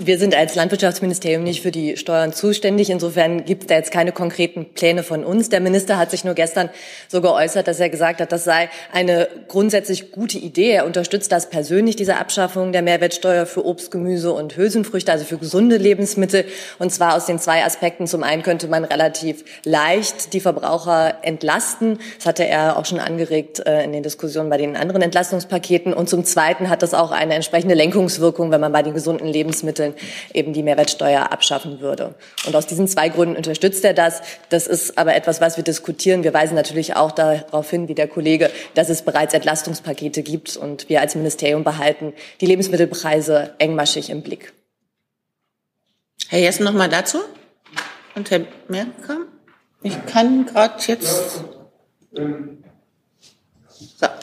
[0.00, 2.90] wir sind als Landwirtschaftsministerium nicht für die Steuern zuständig.
[2.90, 5.48] Insofern gibt es da jetzt keine konkreten Pläne von uns.
[5.48, 6.68] Der Minister hat sich nur gestern
[7.08, 10.72] so geäußert, dass er gesagt hat, das sei eine grundsätzlich gute Idee.
[10.72, 15.38] Er unterstützt das persönlich, diese Abschaffung der Mehrwertsteuer für Obst, Gemüse und Hülsenfrüchte, also für
[15.38, 16.44] gesunde Lebensmittel.
[16.78, 18.06] Und zwar aus den zwei Aspekten.
[18.06, 21.98] Zum einen könnte man relativ leicht die Verbraucher entlasten.
[22.18, 25.94] Das hatte er auch schon angeregt äh, in den Diskussionen bei den anderen Entlastungspaketen.
[25.94, 29.77] Und zum zweiten hat das auch eine entsprechende Lenkungswirkung, wenn man bei den gesunden Lebensmitteln
[29.78, 29.94] Lebensmitteln
[30.34, 32.14] eben die Mehrwertsteuer abschaffen würde.
[32.46, 34.20] Und aus diesen zwei Gründen unterstützt er das.
[34.50, 36.24] Das ist aber etwas, was wir diskutieren.
[36.24, 40.88] Wir weisen natürlich auch darauf hin, wie der Kollege, dass es bereits Entlastungspakete gibt und
[40.88, 44.52] wir als Ministerium behalten die Lebensmittelpreise engmaschig im Blick.
[46.28, 47.18] Herr Jessen noch mal dazu
[48.14, 49.18] und Herr Merker.
[49.82, 51.44] Ich kann gerade jetzt.
[52.16, 52.57] Ähm, so.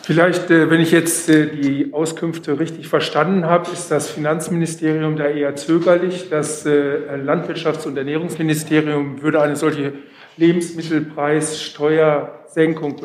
[0.04, 5.26] Vielleicht, äh, wenn ich jetzt äh, die Auskünfte richtig verstanden habe, ist das Finanzministerium da
[5.26, 6.30] eher zögerlich.
[6.30, 9.94] Das äh, Landwirtschafts- und Ernährungsministerium würde eine solche
[10.38, 12.98] Lebensmittelpreissteuersenkung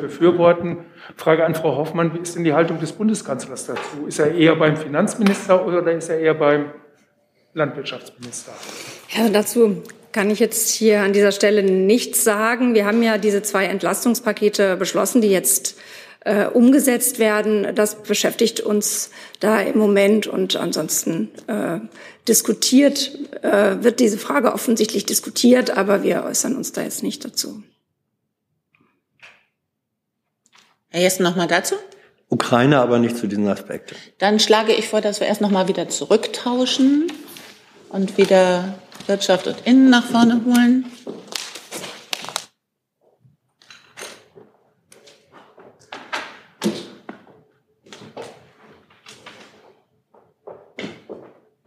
[0.00, 0.78] befürworten.
[1.16, 4.06] Frage an Frau Hoffmann, wie ist denn die Haltung des Bundeskanzlers dazu?
[4.06, 6.66] Ist er eher beim Finanzminister oder ist er eher beim
[7.54, 8.52] Landwirtschaftsminister?
[9.10, 9.82] Ja, dazu
[10.12, 12.74] kann ich jetzt hier an dieser Stelle nichts sagen.
[12.74, 15.76] Wir haben ja diese zwei Entlastungspakete beschlossen, die jetzt
[16.26, 17.74] äh, umgesetzt werden.
[17.74, 21.78] Das beschäftigt uns da im Moment und ansonsten äh,
[22.26, 27.62] diskutiert, äh, wird diese Frage offensichtlich diskutiert, aber wir äußern uns da jetzt nicht dazu.
[30.88, 31.76] Herr Jessen noch mal dazu?
[32.28, 33.94] Ukraine aber nicht zu diesen Aspekten.
[34.18, 37.06] Dann schlage ich vor, dass wir erst noch mal wieder zurücktauschen
[37.88, 40.86] und wieder Wirtschaft und Innen nach vorne holen.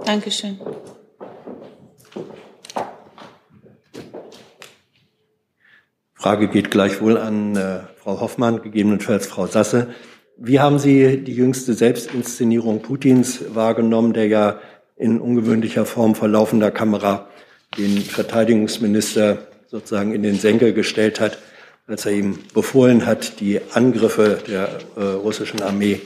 [0.10, 0.60] Dankeschön.
[6.16, 9.93] Frage geht gleichwohl an äh, Frau Hoffmann, gegebenenfalls Frau Sasse.
[10.36, 14.60] Wie haben Sie die jüngste Selbstinszenierung Putins wahrgenommen, der ja
[14.97, 17.30] in ungewöhnlicher Form vor laufender Kamera
[17.78, 21.38] den Verteidigungsminister sozusagen in den Senkel gestellt hat,
[21.86, 26.01] als er ihm befohlen hat, die Angriffe der äh, russischen Armee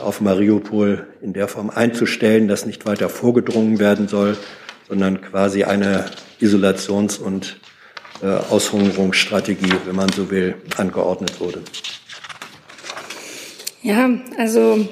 [0.00, 4.36] auf Mariupol in der Form einzustellen, dass nicht weiter vorgedrungen werden soll,
[4.88, 6.06] sondern quasi eine
[6.40, 7.60] Isolations- und
[8.22, 11.62] äh, Aushungerungsstrategie, wenn man so will, angeordnet wurde.
[13.82, 14.86] Ja, also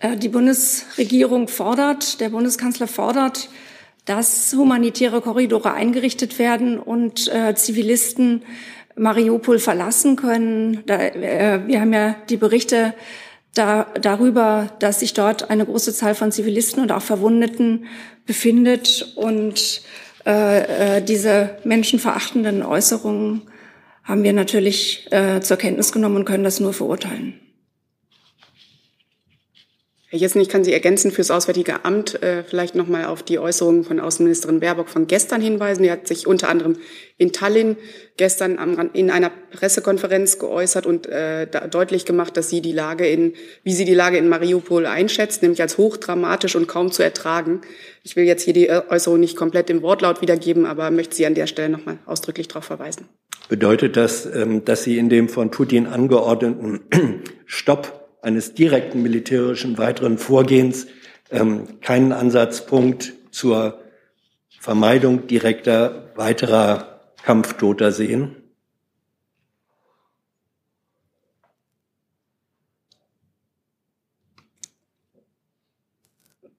[0.00, 3.48] äh, die Bundesregierung fordert, der Bundeskanzler fordert,
[4.04, 8.42] dass humanitäre Korridore eingerichtet werden und äh, Zivilisten
[8.96, 10.82] Mariupol verlassen können.
[10.86, 12.94] Da, äh, wir haben ja die Berichte
[13.54, 17.86] da, darüber, dass sich dort eine große Zahl von Zivilisten und auch Verwundeten
[18.26, 19.82] befindet und
[20.26, 23.42] äh, äh, diese menschenverachtenden Äußerungen
[24.02, 27.40] haben wir natürlich äh, zur Kenntnis genommen und können das nur verurteilen.
[30.14, 33.40] Herr Jessen, ich kann Sie ergänzen fürs Auswärtige Amt äh, vielleicht noch mal auf die
[33.40, 35.82] Äußerungen von Außenministerin Baerbock von gestern hinweisen.
[35.82, 36.76] Die hat sich unter anderem
[37.18, 37.76] in Tallinn
[38.16, 43.32] gestern am, in einer Pressekonferenz geäußert und äh, deutlich gemacht, dass sie die Lage in,
[43.64, 47.62] wie sie die Lage in Mariupol einschätzt, nämlich als hochdramatisch und kaum zu ertragen.
[48.04, 51.34] Ich will jetzt hier die Äußerung nicht komplett im Wortlaut wiedergeben, aber möchte Sie an
[51.34, 53.08] der Stelle noch mal ausdrücklich darauf verweisen.
[53.48, 56.82] Bedeutet das, ähm, dass Sie in dem von Putin angeordneten
[57.46, 60.86] Stopp eines direkten militärischen weiteren Vorgehens
[61.30, 63.80] ähm, keinen Ansatzpunkt zur
[64.60, 68.36] Vermeidung direkter weiterer Kampftoter sehen?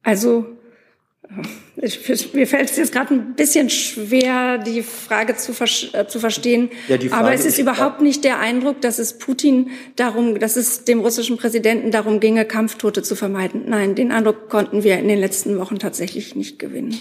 [0.03, 0.45] Also
[1.78, 6.69] ich, mir fällt es jetzt gerade ein bisschen schwer, die Frage zu, äh, zu verstehen.
[6.88, 10.55] Ja, Frage Aber es ist, ist überhaupt nicht der Eindruck, dass es Putin darum, dass
[10.55, 13.63] es dem russischen Präsidenten darum ginge, Kampftote zu vermeiden.
[13.67, 16.97] Nein, den Eindruck konnten wir in den letzten Wochen tatsächlich nicht gewinnen.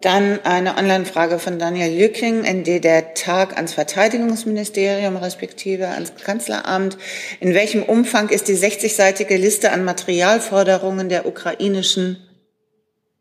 [0.00, 6.96] Dann eine Online-Frage von Daniel Lücking, ND der Tag ans Verteidigungsministerium respektive ans Kanzleramt.
[7.40, 12.16] In welchem Umfang ist die 60-seitige Liste an Materialforderungen der ukrainischen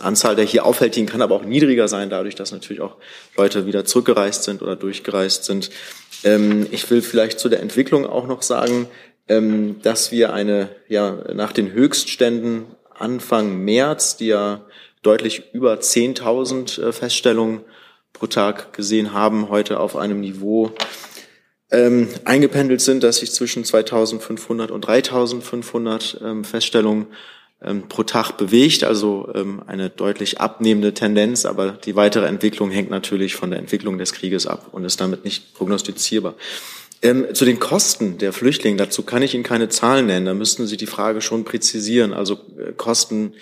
[0.00, 2.96] Anzahl der hier Aufhältigen kann aber auch niedriger sein, dadurch, dass natürlich auch
[3.36, 5.70] Leute wieder zurückgereist sind oder durchgereist sind.
[6.24, 8.88] Ähm, ich will vielleicht zu der Entwicklung auch noch sagen,
[9.28, 14.62] ähm, dass wir eine, ja, nach den Höchstständen Anfang März, die ja
[15.02, 17.60] deutlich über 10.000 äh, Feststellungen
[18.12, 20.72] pro Tag gesehen haben, heute auf einem Niveau
[21.74, 27.06] ähm, eingependelt sind, dass sich zwischen 2500 und 3500 ähm, Feststellungen
[27.62, 32.90] ähm, pro Tag bewegt, also ähm, eine deutlich abnehmende Tendenz, aber die weitere Entwicklung hängt
[32.90, 36.34] natürlich von der Entwicklung des Krieges ab und ist damit nicht prognostizierbar.
[37.02, 40.66] Ähm, zu den Kosten der Flüchtlinge, dazu kann ich Ihnen keine Zahlen nennen, da müssten
[40.66, 43.34] Sie die Frage schon präzisieren, also äh, Kosten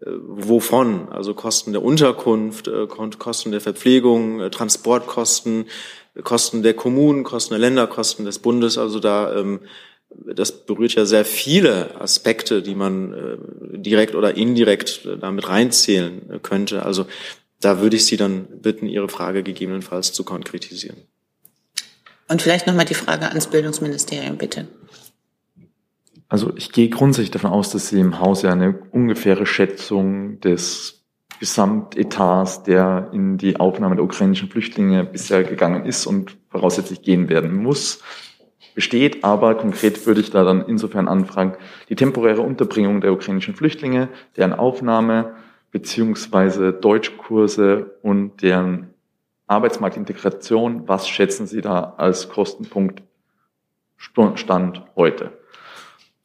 [0.00, 1.08] äh, wovon?
[1.10, 5.66] Also Kosten der Unterkunft, äh, Kosten der Verpflegung, äh, Transportkosten,
[6.22, 8.78] Kosten der Kommunen, Kosten der Länder, Kosten des Bundes.
[8.78, 9.60] Also da ähm,
[10.34, 16.40] das berührt ja sehr viele Aspekte, die man äh, direkt oder indirekt äh, damit reinzählen
[16.42, 16.84] könnte.
[16.84, 17.06] Also
[17.60, 20.96] da würde ich Sie dann bitten, Ihre Frage gegebenenfalls zu konkretisieren.
[22.28, 24.66] Und vielleicht nochmal die Frage ans Bildungsministerium, bitte.
[26.28, 31.03] Also ich gehe grundsätzlich davon aus, dass Sie im Haus ja eine ungefähre Schätzung des
[31.40, 37.54] Gesamtetats, der in die Aufnahme der ukrainischen Flüchtlinge bisher gegangen ist und voraussichtlich gehen werden
[37.54, 38.02] muss,
[38.74, 39.24] besteht.
[39.24, 41.56] Aber konkret würde ich da dann insofern anfragen,
[41.88, 45.34] die temporäre Unterbringung der ukrainischen Flüchtlinge, deren Aufnahme
[45.70, 48.94] beziehungsweise Deutschkurse und deren
[49.46, 53.02] Arbeitsmarktintegration, was schätzen Sie da als Kostenpunkt
[53.96, 55.32] Stand heute?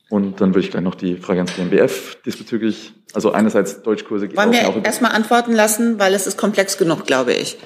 [0.10, 4.36] Und dann würde ich gleich noch die Frage ans BMBF diesbezüglich, also einerseits Deutschkurse.
[4.36, 7.58] Wollen wir erstmal antworten lassen, weil es ist komplex genug, glaube ich.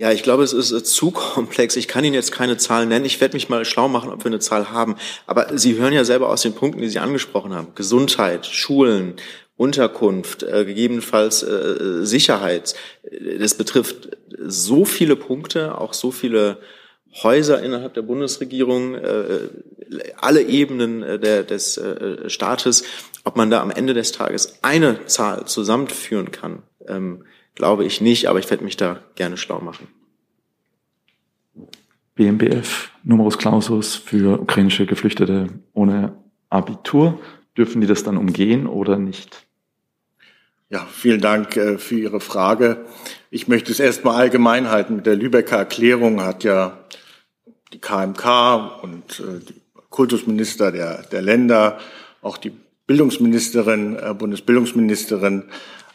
[0.00, 1.76] Ja, ich glaube, es ist äh, zu komplex.
[1.76, 3.04] Ich kann Ihnen jetzt keine Zahlen nennen.
[3.04, 4.96] Ich werde mich mal schlau machen, ob wir eine Zahl haben.
[5.26, 7.74] Aber Sie hören ja selber aus den Punkten, die Sie angesprochen haben.
[7.74, 9.16] Gesundheit, Schulen,
[9.56, 12.74] Unterkunft, äh, gegebenenfalls äh, Sicherheit.
[13.38, 16.56] Das betrifft so viele Punkte, auch so viele
[17.22, 19.48] Häuser innerhalb der Bundesregierung, äh,
[20.16, 22.84] alle Ebenen äh, der, des äh, Staates,
[23.24, 28.26] ob man da am Ende des Tages eine Zahl zusammenführen kann, ähm, glaube ich nicht,
[28.28, 29.88] aber ich werde mich da gerne schlau machen.
[32.14, 36.16] BMBF, Numerus Clausus für ukrainische Geflüchtete ohne
[36.48, 37.18] Abitur.
[37.56, 39.46] Dürfen die das dann umgehen oder nicht?
[40.68, 42.84] Ja, vielen Dank äh, für Ihre Frage.
[43.30, 44.96] Ich möchte es erstmal allgemein halten.
[44.96, 46.78] Mit der Lübecker Erklärung hat ja
[47.72, 49.60] die KMK und äh, die
[49.90, 51.78] Kultusminister der, der Länder,
[52.22, 52.52] auch die
[52.86, 55.44] Bildungsministerin, äh, Bundesbildungsministerin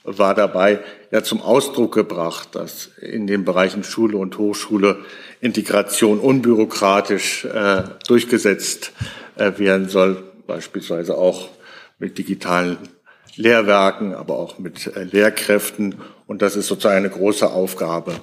[0.04, 0.80] war dabei,
[1.12, 5.00] ja zum Ausdruck gebracht, dass in den Bereichen Schule und Hochschule
[5.42, 8.94] Integration unbürokratisch äh, durchgesetzt
[9.36, 11.50] äh, werden soll, beispielsweise auch
[11.98, 12.78] mit digitalen
[13.36, 15.96] Lehrwerken, aber auch mit äh, Lehrkräften.
[16.28, 18.14] Und das ist sozusagen eine große Aufgabe.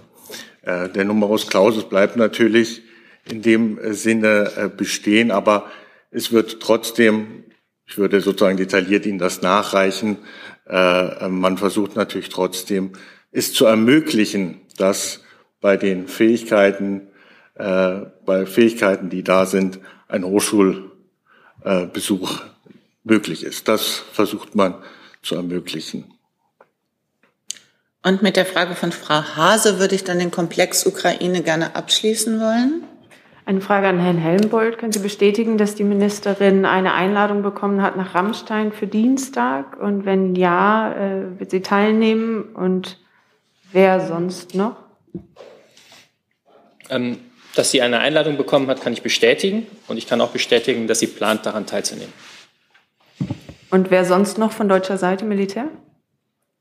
[0.62, 2.82] Äh, der Numerus Clausus bleibt natürlich
[3.24, 5.30] in dem äh, Sinne äh, bestehen.
[5.30, 5.70] Aber
[6.10, 7.44] es wird trotzdem,
[7.86, 10.18] ich würde sozusagen detailliert Ihnen das nachreichen,
[10.68, 12.92] äh, man versucht natürlich trotzdem,
[13.30, 15.20] es zu ermöglichen, dass
[15.60, 17.08] bei den Fähigkeiten,
[17.54, 22.42] äh, bei Fähigkeiten, die da sind, ein Hochschulbesuch
[23.04, 23.68] möglich ist.
[23.68, 24.74] Das versucht man
[25.22, 26.12] zu ermöglichen.
[28.04, 32.40] Und mit der Frage von Frau Hase würde ich dann den Komplex Ukraine gerne abschließen
[32.40, 32.82] wollen.
[33.44, 34.78] Eine Frage an Herrn Helmbold.
[34.78, 39.80] Können Sie bestätigen, dass die Ministerin eine Einladung bekommen hat nach Rammstein für Dienstag?
[39.80, 42.42] Und wenn ja, äh, wird sie teilnehmen?
[42.54, 42.98] Und
[43.72, 44.76] wer sonst noch?
[46.88, 47.18] Ähm,
[47.56, 49.66] dass sie eine Einladung bekommen hat, kann ich bestätigen.
[49.88, 52.12] Und ich kann auch bestätigen, dass sie plant, daran teilzunehmen.
[53.70, 55.66] Und wer sonst noch von deutscher Seite Militär?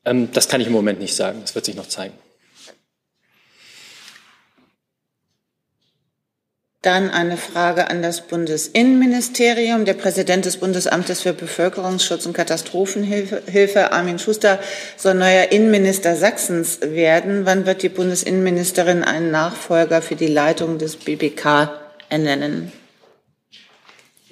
[0.04, 1.42] Ähm, das kann ich im Moment nicht sagen.
[1.42, 2.14] Das wird sich noch zeigen.
[6.82, 9.86] Dann eine Frage an das Bundesinnenministerium.
[9.86, 14.60] Der Präsident des Bundesamtes für Bevölkerungsschutz und Katastrophenhilfe, Armin Schuster,
[14.98, 17.46] soll neuer Innenminister Sachsens werden.
[17.46, 21.70] Wann wird die Bundesinnenministerin einen Nachfolger für die Leitung des BBK
[22.10, 22.72] ernennen?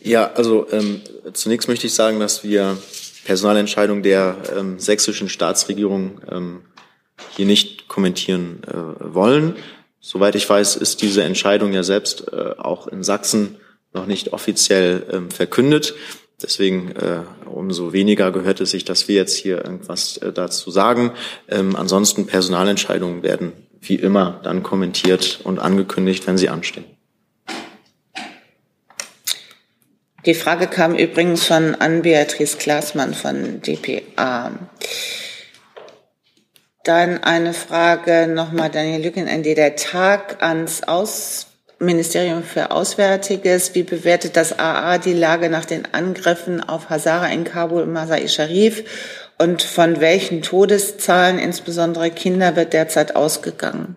[0.02, 1.02] Ja, also ähm,
[1.34, 2.80] zunächst möchte ich sagen, dass wir
[3.26, 6.62] Personalentscheidungen der ähm, sächsischen Staatsregierung ähm,
[7.36, 9.56] hier nicht kommentieren äh, wollen.
[10.00, 13.58] Soweit ich weiß, ist diese Entscheidung ja selbst äh, auch in Sachsen
[13.94, 15.94] noch nicht offiziell ähm, verkündet.
[16.42, 21.12] Deswegen äh, umso weniger gehört es sich, dass wir jetzt hier irgendwas äh, dazu sagen.
[21.50, 26.86] Ähm, ansonsten Personalentscheidungen werden wie immer dann kommentiert und angekündigt, wenn sie anstehen.
[30.26, 34.52] Die Frage kam übrigens von Ann-Beatrice Klaasmann von dpa.
[36.90, 41.46] Dann eine Frage nochmal, Daniel Lücken, ND, der Tag ans Aus
[41.78, 43.76] Ministerium für Auswärtiges.
[43.76, 48.28] Wie bewertet das AA die Lage nach den Angriffen auf Hazara in Kabul und Masai
[48.28, 49.30] Sharif?
[49.38, 53.96] Und von welchen Todeszahlen, insbesondere Kinder, wird derzeit ausgegangen?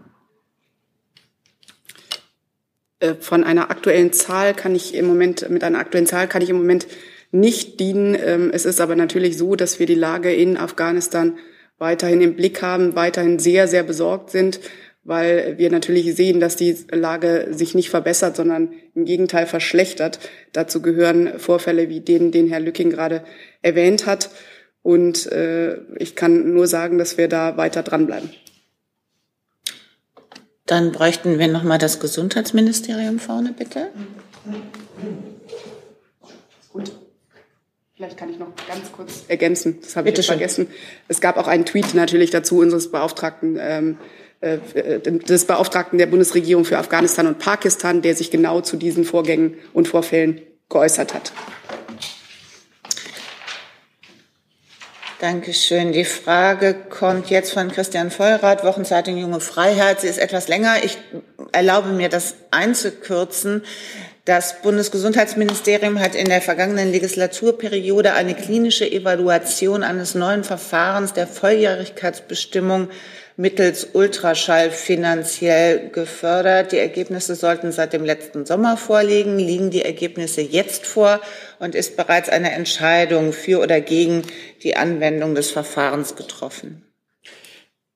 [3.00, 6.50] Äh, von einer aktuellen Zahl kann ich im Moment, mit einer aktuellen Zahl kann ich
[6.50, 6.86] im Moment
[7.30, 8.14] nicht dienen.
[8.22, 11.38] Ähm, es ist aber natürlich so, dass wir die Lage in Afghanistan
[11.82, 14.60] weiterhin im Blick haben, weiterhin sehr, sehr besorgt sind,
[15.02, 20.20] weil wir natürlich sehen, dass die Lage sich nicht verbessert, sondern im Gegenteil verschlechtert.
[20.52, 23.24] Dazu gehören Vorfälle wie den, den Herr Lücking gerade
[23.62, 24.30] erwähnt hat.
[24.82, 28.30] Und äh, ich kann nur sagen, dass wir da weiter dranbleiben.
[30.66, 33.88] Dann bräuchten wir noch mal das Gesundheitsministerium vorne, bitte.
[36.72, 36.92] Gut.
[37.96, 39.80] Vielleicht kann ich noch ganz kurz ergänzen.
[39.82, 40.68] Das habe ich jetzt vergessen.
[41.08, 43.98] Es gab auch einen Tweet natürlich dazu unseres Beauftragten, ähm,
[44.40, 44.58] äh,
[45.00, 49.88] des Beauftragten der Bundesregierung für Afghanistan und Pakistan, der sich genau zu diesen Vorgängen und
[49.88, 51.32] Vorfällen geäußert hat.
[55.18, 55.90] Dankeschön.
[55.90, 60.00] Die Frage kommt jetzt von Christian Vollrath, Wochenzeitung Junge Freiheit.
[60.00, 60.84] Sie ist etwas länger.
[60.84, 60.96] Ich
[61.50, 63.64] erlaube mir, das einzukürzen.
[64.24, 72.88] Das Bundesgesundheitsministerium hat in der vergangenen Legislaturperiode eine klinische Evaluation eines neuen Verfahrens der Volljährigkeitsbestimmung
[73.36, 76.70] mittels Ultraschall finanziell gefördert.
[76.70, 81.20] Die Ergebnisse sollten seit dem letzten Sommer vorliegen, liegen die Ergebnisse jetzt vor
[81.58, 84.22] und ist bereits eine Entscheidung für oder gegen
[84.62, 86.86] die Anwendung des Verfahrens getroffen.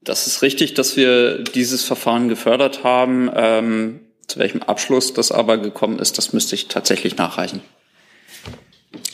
[0.00, 3.30] Das ist richtig, dass wir dieses Verfahren gefördert haben.
[3.32, 7.62] Ähm, zu welchem Abschluss das aber gekommen ist, das müsste ich tatsächlich nachreichen.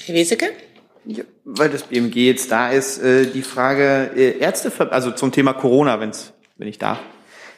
[0.06, 0.46] Herr Weseke?
[1.04, 5.52] Ja, weil das BMG jetzt da ist, äh, die Frage äh, Ärzte, also zum Thema
[5.52, 7.00] Corona, wenn's, wenn ich darf.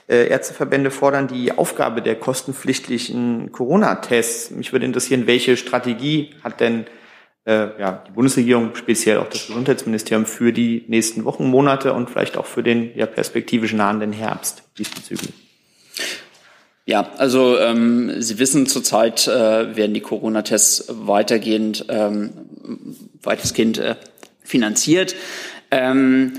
[0.08, 4.50] Äh, Ärzteverbände fordern die Aufgabe der kostenpflichtlichen Corona-Tests.
[4.50, 6.86] Mich würde interessieren, welche Strategie hat denn
[7.46, 12.36] äh, ja, die Bundesregierung, speziell auch das Gesundheitsministerium, für die nächsten Wochen, Monate und vielleicht
[12.36, 15.43] auch für den ja, perspektivisch nahenden Herbst diesbezüglich?
[16.86, 22.32] Ja, also ähm, Sie wissen, zurzeit äh, werden die Corona-Tests weitergehend ähm,
[23.22, 23.96] weitestgehend äh,
[24.42, 25.14] finanziert.
[25.70, 26.34] Ähm,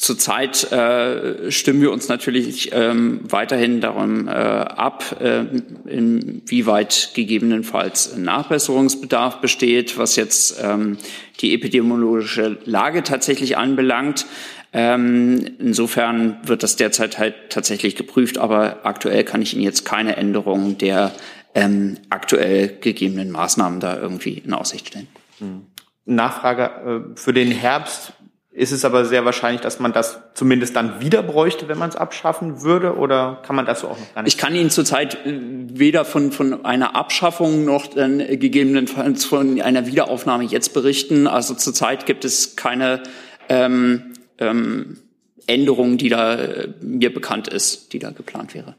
[0.00, 5.44] Zurzeit äh, stimmen wir uns natürlich ähm, weiterhin darum äh, ab, äh,
[5.84, 10.96] inwieweit gegebenenfalls Nachbesserungsbedarf besteht, was jetzt ähm,
[11.40, 14.24] die epidemiologische Lage tatsächlich anbelangt.
[14.72, 20.16] Ähm, insofern wird das derzeit halt tatsächlich geprüft, aber aktuell kann ich Ihnen jetzt keine
[20.16, 21.12] Änderungen der
[21.54, 25.08] ähm, aktuell gegebenen Maßnahmen da irgendwie in Aussicht stellen.
[25.38, 25.66] Hm.
[26.04, 28.12] Nachfrage äh, für den Herbst
[28.52, 31.96] ist es aber sehr wahrscheinlich, dass man das zumindest dann wieder bräuchte, wenn man es
[31.96, 34.34] abschaffen würde, oder kann man das so auch noch gar nicht?
[34.34, 35.38] Ich kann Ihnen zurzeit äh,
[35.72, 41.26] weder von, von einer Abschaffung noch dann gegebenenfalls von einer Wiederaufnahme jetzt berichten.
[41.26, 43.02] Also zurzeit gibt es keine
[43.48, 44.09] ähm,
[44.40, 44.98] ähm,
[45.46, 48.76] Änderung, die da äh, mir bekannt ist, die da geplant wäre.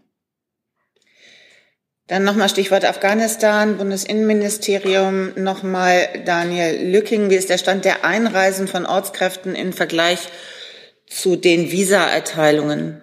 [2.08, 5.32] Dann nochmal Stichwort Afghanistan, Bundesinnenministerium.
[5.38, 7.30] Nochmal Daniel Lücking.
[7.30, 10.28] Wie ist der Stand der Einreisen von Ortskräften im Vergleich
[11.08, 13.02] zu den Visaerteilungen?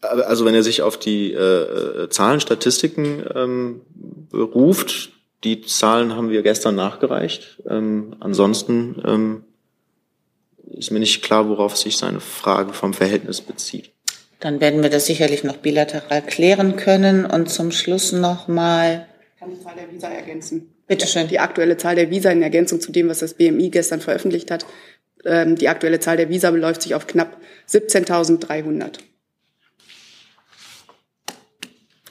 [0.00, 3.82] Also wenn er sich auf die äh, Zahlen, Statistiken ähm,
[4.30, 5.10] beruft,
[5.44, 7.62] die Zahlen haben wir gestern nachgereicht.
[7.68, 9.44] Ähm, ansonsten ähm,
[10.70, 13.90] ist mir nicht klar, worauf sich seine Frage vom Verhältnis bezieht.
[14.40, 17.24] Dann werden wir das sicherlich noch bilateral klären können.
[17.24, 19.06] Und zum Schluss noch mal.
[19.38, 20.74] Kann die Zahl der Visa ergänzen?
[20.86, 21.28] Bitte schön.
[21.28, 24.66] Die aktuelle Zahl der Visa in Ergänzung zu dem, was das BMI gestern veröffentlicht hat.
[25.24, 27.38] Ähm, die aktuelle Zahl der Visa beläuft sich auf knapp
[27.70, 28.98] 17.300.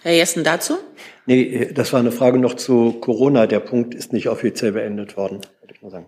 [0.01, 0.77] Herr Jessen dazu?
[1.25, 3.47] Nee, das war eine Frage noch zu Corona.
[3.47, 6.07] Der Punkt ist nicht offiziell beendet worden, würde ich mal sagen.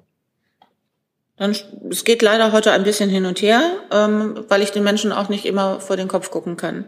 [1.37, 1.55] Dann,
[1.89, 3.61] es geht leider heute ein bisschen hin und her,
[3.91, 6.85] ähm, weil ich den Menschen auch nicht immer vor den Kopf gucken kann.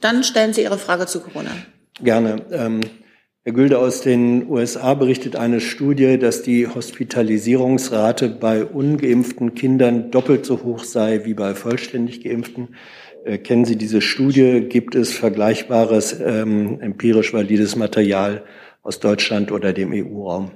[0.00, 1.50] Dann stellen Sie Ihre Frage zu Corona.
[2.02, 2.42] Gerne.
[2.50, 2.80] Ähm,
[3.42, 10.44] Herr Gülde aus den USA berichtet eine Studie, dass die Hospitalisierungsrate bei ungeimpften Kindern doppelt
[10.44, 12.76] so hoch sei wie bei vollständig geimpften.
[13.24, 14.66] Äh, kennen Sie diese Studie?
[14.68, 18.44] Gibt es vergleichbares ähm, empirisch valides Material
[18.82, 20.50] aus Deutschland oder dem EU-Raum?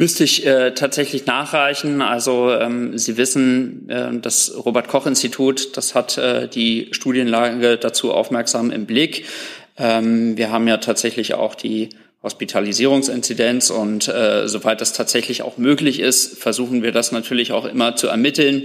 [0.00, 2.00] Müsste ich äh, tatsächlich nachreichen.
[2.00, 8.10] Also ähm, Sie wissen, äh, das Robert Koch Institut, das hat äh, die Studienlage dazu
[8.14, 9.26] aufmerksam im Blick.
[9.76, 11.90] Ähm, wir haben ja tatsächlich auch die
[12.22, 17.94] Hospitalisierungsinzidenz und äh, soweit das tatsächlich auch möglich ist, versuchen wir das natürlich auch immer
[17.94, 18.62] zu ermitteln,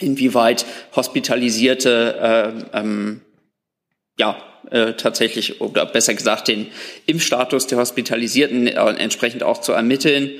[0.00, 0.64] inwieweit
[0.96, 3.20] Hospitalisierte äh, ähm,
[4.18, 4.38] ja,
[4.70, 6.68] äh, tatsächlich oder besser gesagt den
[7.06, 10.30] Impfstatus der Hospitalisierten äh, entsprechend auch zu ermitteln.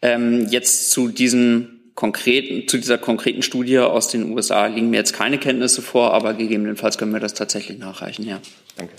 [0.00, 5.14] Ähm, jetzt zu diesem konkreten, zu dieser konkreten Studie aus den USA liegen mir jetzt
[5.14, 8.40] keine Kenntnisse vor, aber gegebenenfalls können wir das tatsächlich nachreichen, ja.
[8.76, 8.94] Danke.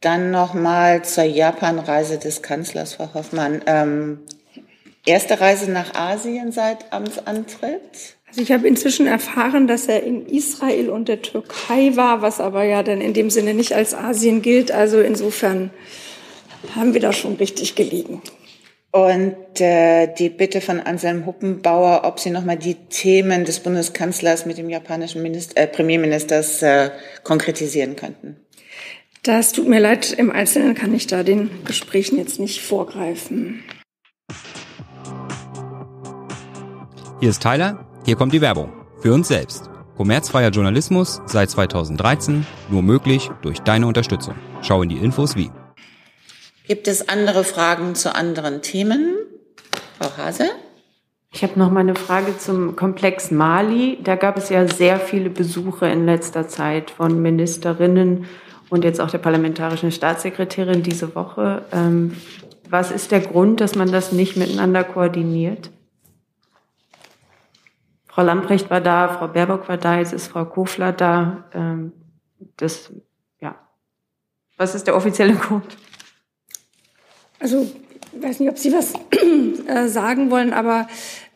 [0.00, 3.62] Dann nochmal zur Japan-Reise des Kanzlers, Frau Hoffmann.
[3.66, 4.20] Ähm,
[5.04, 8.16] erste Reise nach Asien seit Amtsantritt?
[8.32, 12.64] Also ich habe inzwischen erfahren, dass er in Israel und der Türkei war, was aber
[12.64, 14.72] ja dann in dem Sinne nicht als Asien gilt.
[14.72, 15.68] Also insofern
[16.74, 18.22] haben wir da schon richtig gelegen.
[18.90, 24.56] Und äh, die Bitte von Anselm Huppenbauer, ob Sie nochmal die Themen des Bundeskanzlers mit
[24.56, 26.90] dem japanischen Minister, äh, Premierministers äh,
[27.24, 28.36] konkretisieren könnten.
[29.24, 33.62] Das tut mir leid, im Einzelnen kann ich da den Gesprächen jetzt nicht vorgreifen.
[37.20, 37.91] Hier ist Tyler.
[38.04, 38.72] Hier kommt die Werbung.
[38.98, 39.70] Für uns selbst.
[39.96, 44.34] Kommerzfreier Journalismus seit 2013, nur möglich durch deine Unterstützung.
[44.60, 45.52] Schau in die Infos wie.
[46.66, 49.14] Gibt es andere Fragen zu anderen Themen?
[50.00, 50.50] Frau Hase?
[51.32, 53.98] Ich habe noch mal eine Frage zum Komplex Mali.
[54.02, 58.24] Da gab es ja sehr viele Besuche in letzter Zeit von Ministerinnen
[58.68, 61.66] und jetzt auch der parlamentarischen Staatssekretärin diese Woche.
[61.72, 62.16] Ähm,
[62.68, 65.70] was ist der Grund, dass man das nicht miteinander koordiniert?
[68.12, 71.44] Frau Lamprecht war da, Frau Baerbock war da, jetzt ist Frau Kofler da.
[71.54, 71.92] Ähm,
[72.58, 72.92] das,
[73.40, 73.54] ja.
[74.58, 75.64] Was ist der offizielle Grund?
[77.40, 77.66] Also,
[78.12, 78.92] ich weiß nicht, ob Sie was
[79.66, 80.88] äh, sagen wollen, aber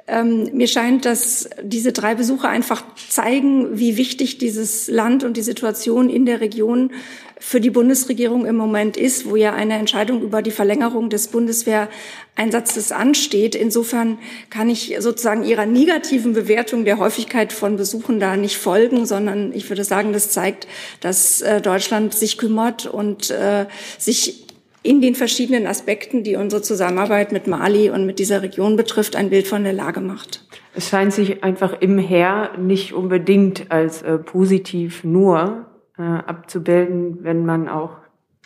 [0.08, 5.42] ähm, mir scheint, dass diese drei Besuche einfach zeigen, wie wichtig dieses Land und die
[5.42, 6.92] Situation in der Region
[7.38, 12.92] für die Bundesregierung im Moment ist, wo ja eine Entscheidung über die Verlängerung des Bundeswehreinsatzes
[12.92, 13.54] ansteht.
[13.54, 19.52] Insofern kann ich sozusagen Ihrer negativen Bewertung der Häufigkeit von Besuchen da nicht folgen, sondern
[19.52, 20.66] ich würde sagen, das zeigt,
[21.00, 23.66] dass äh, Deutschland sich kümmert und äh,
[23.98, 24.45] sich
[24.86, 29.30] in den verschiedenen Aspekten, die unsere Zusammenarbeit mit Mali und mit dieser Region betrifft, ein
[29.30, 30.46] Bild von der Lage macht.
[30.74, 35.66] Es scheint sich einfach im Heer nicht unbedingt als äh, positiv nur
[35.98, 37.96] äh, abzubilden, wenn man auch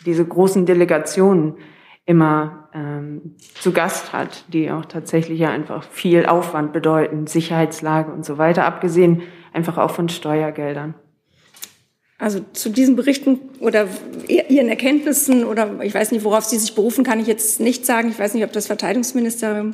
[0.05, 1.55] diese großen Delegationen
[2.05, 8.25] immer ähm, zu Gast hat, die auch tatsächlich ja einfach viel Aufwand bedeuten, Sicherheitslage und
[8.25, 9.21] so weiter, abgesehen
[9.53, 10.95] einfach auch von Steuergeldern.
[12.21, 13.87] Also zu diesen Berichten oder
[14.27, 18.11] Ihren Erkenntnissen oder ich weiß nicht, worauf Sie sich berufen, kann ich jetzt nicht sagen.
[18.11, 19.73] Ich weiß nicht, ob das Verteidigungsministerium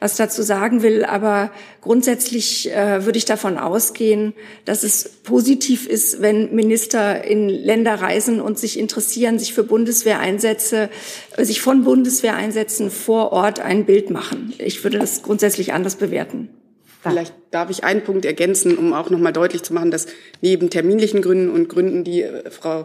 [0.00, 4.34] was dazu sagen will, aber grundsätzlich äh, würde ich davon ausgehen,
[4.64, 10.90] dass es positiv ist, wenn Minister in Länder reisen und sich interessieren, sich für Bundeswehreinsätze,
[11.36, 14.52] äh, sich von Bundeswehreinsätzen vor Ort ein Bild machen.
[14.58, 16.48] Ich würde das grundsätzlich anders bewerten.
[17.10, 20.06] Vielleicht darf ich einen Punkt ergänzen, um auch nochmal deutlich zu machen, dass
[20.40, 22.84] neben terminlichen Gründen und Gründen, die äh, Frau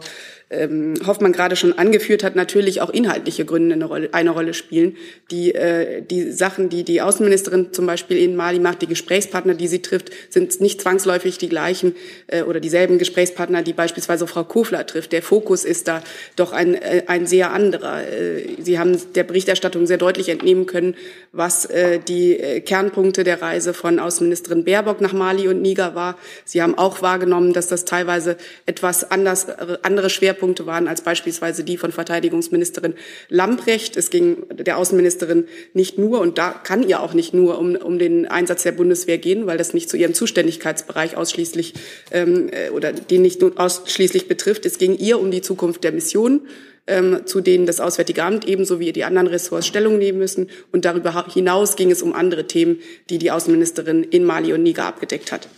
[0.50, 4.96] ähm, Hoffmann gerade schon angeführt hat, natürlich auch inhaltliche Gründe eine Rolle, eine Rolle spielen.
[5.30, 9.68] Die, äh, die Sachen, die die Außenministerin zum Beispiel in Mali macht, die Gesprächspartner, die
[9.68, 11.94] sie trifft, sind nicht zwangsläufig die gleichen
[12.26, 15.12] äh, oder dieselben Gesprächspartner, die beispielsweise Frau Kofler trifft.
[15.12, 16.02] Der Fokus ist da
[16.34, 18.02] doch ein, äh, ein sehr anderer.
[18.02, 20.96] Äh, sie haben der Berichterstattung sehr deutlich entnehmen können,
[21.30, 26.18] was äh, die äh, Kernpunkte der Reise von Außenministerin Baerbock nach Mali und Niger war.
[26.44, 28.36] Sie haben auch wahrgenommen, dass das teilweise
[28.66, 29.46] etwas anders,
[29.82, 32.94] andere Schwerpunkte Schwerpunkte waren als beispielsweise die von Verteidigungsministerin
[33.28, 33.96] Lamprecht.
[33.96, 37.98] Es ging der Außenministerin nicht nur, und da kann ihr auch nicht nur um, um
[37.98, 41.74] den Einsatz der Bundeswehr gehen, weil das nicht zu ihrem Zuständigkeitsbereich ausschließlich
[42.10, 44.64] ähm, äh, oder den nicht nur ausschließlich betrifft.
[44.64, 46.42] Es ging ihr um die Zukunft der Mission
[46.86, 50.48] ähm, zu denen das Auswärtige Amt ebenso wie die anderen Ressorts Stellung nehmen müssen.
[50.72, 52.80] Und darüber hinaus ging es um andere Themen,
[53.10, 55.48] die die Außenministerin in Mali und Niger abgedeckt hat.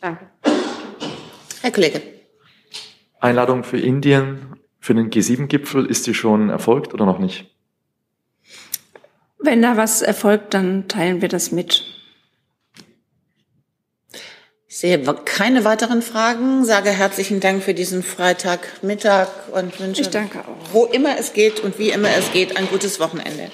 [0.00, 0.26] Danke.
[1.60, 2.13] Herr Kollege.
[3.24, 7.50] Einladung für Indien für den G7-Gipfel, ist die schon erfolgt oder noch nicht?
[9.38, 11.84] Wenn da was erfolgt, dann teilen wir das mit.
[14.68, 20.40] Ich sehe keine weiteren Fragen, sage herzlichen Dank für diesen Freitagmittag und wünsche, ich danke
[20.40, 20.74] auch.
[20.74, 23.50] wo immer es geht und wie immer es geht, ein gutes Wochenende.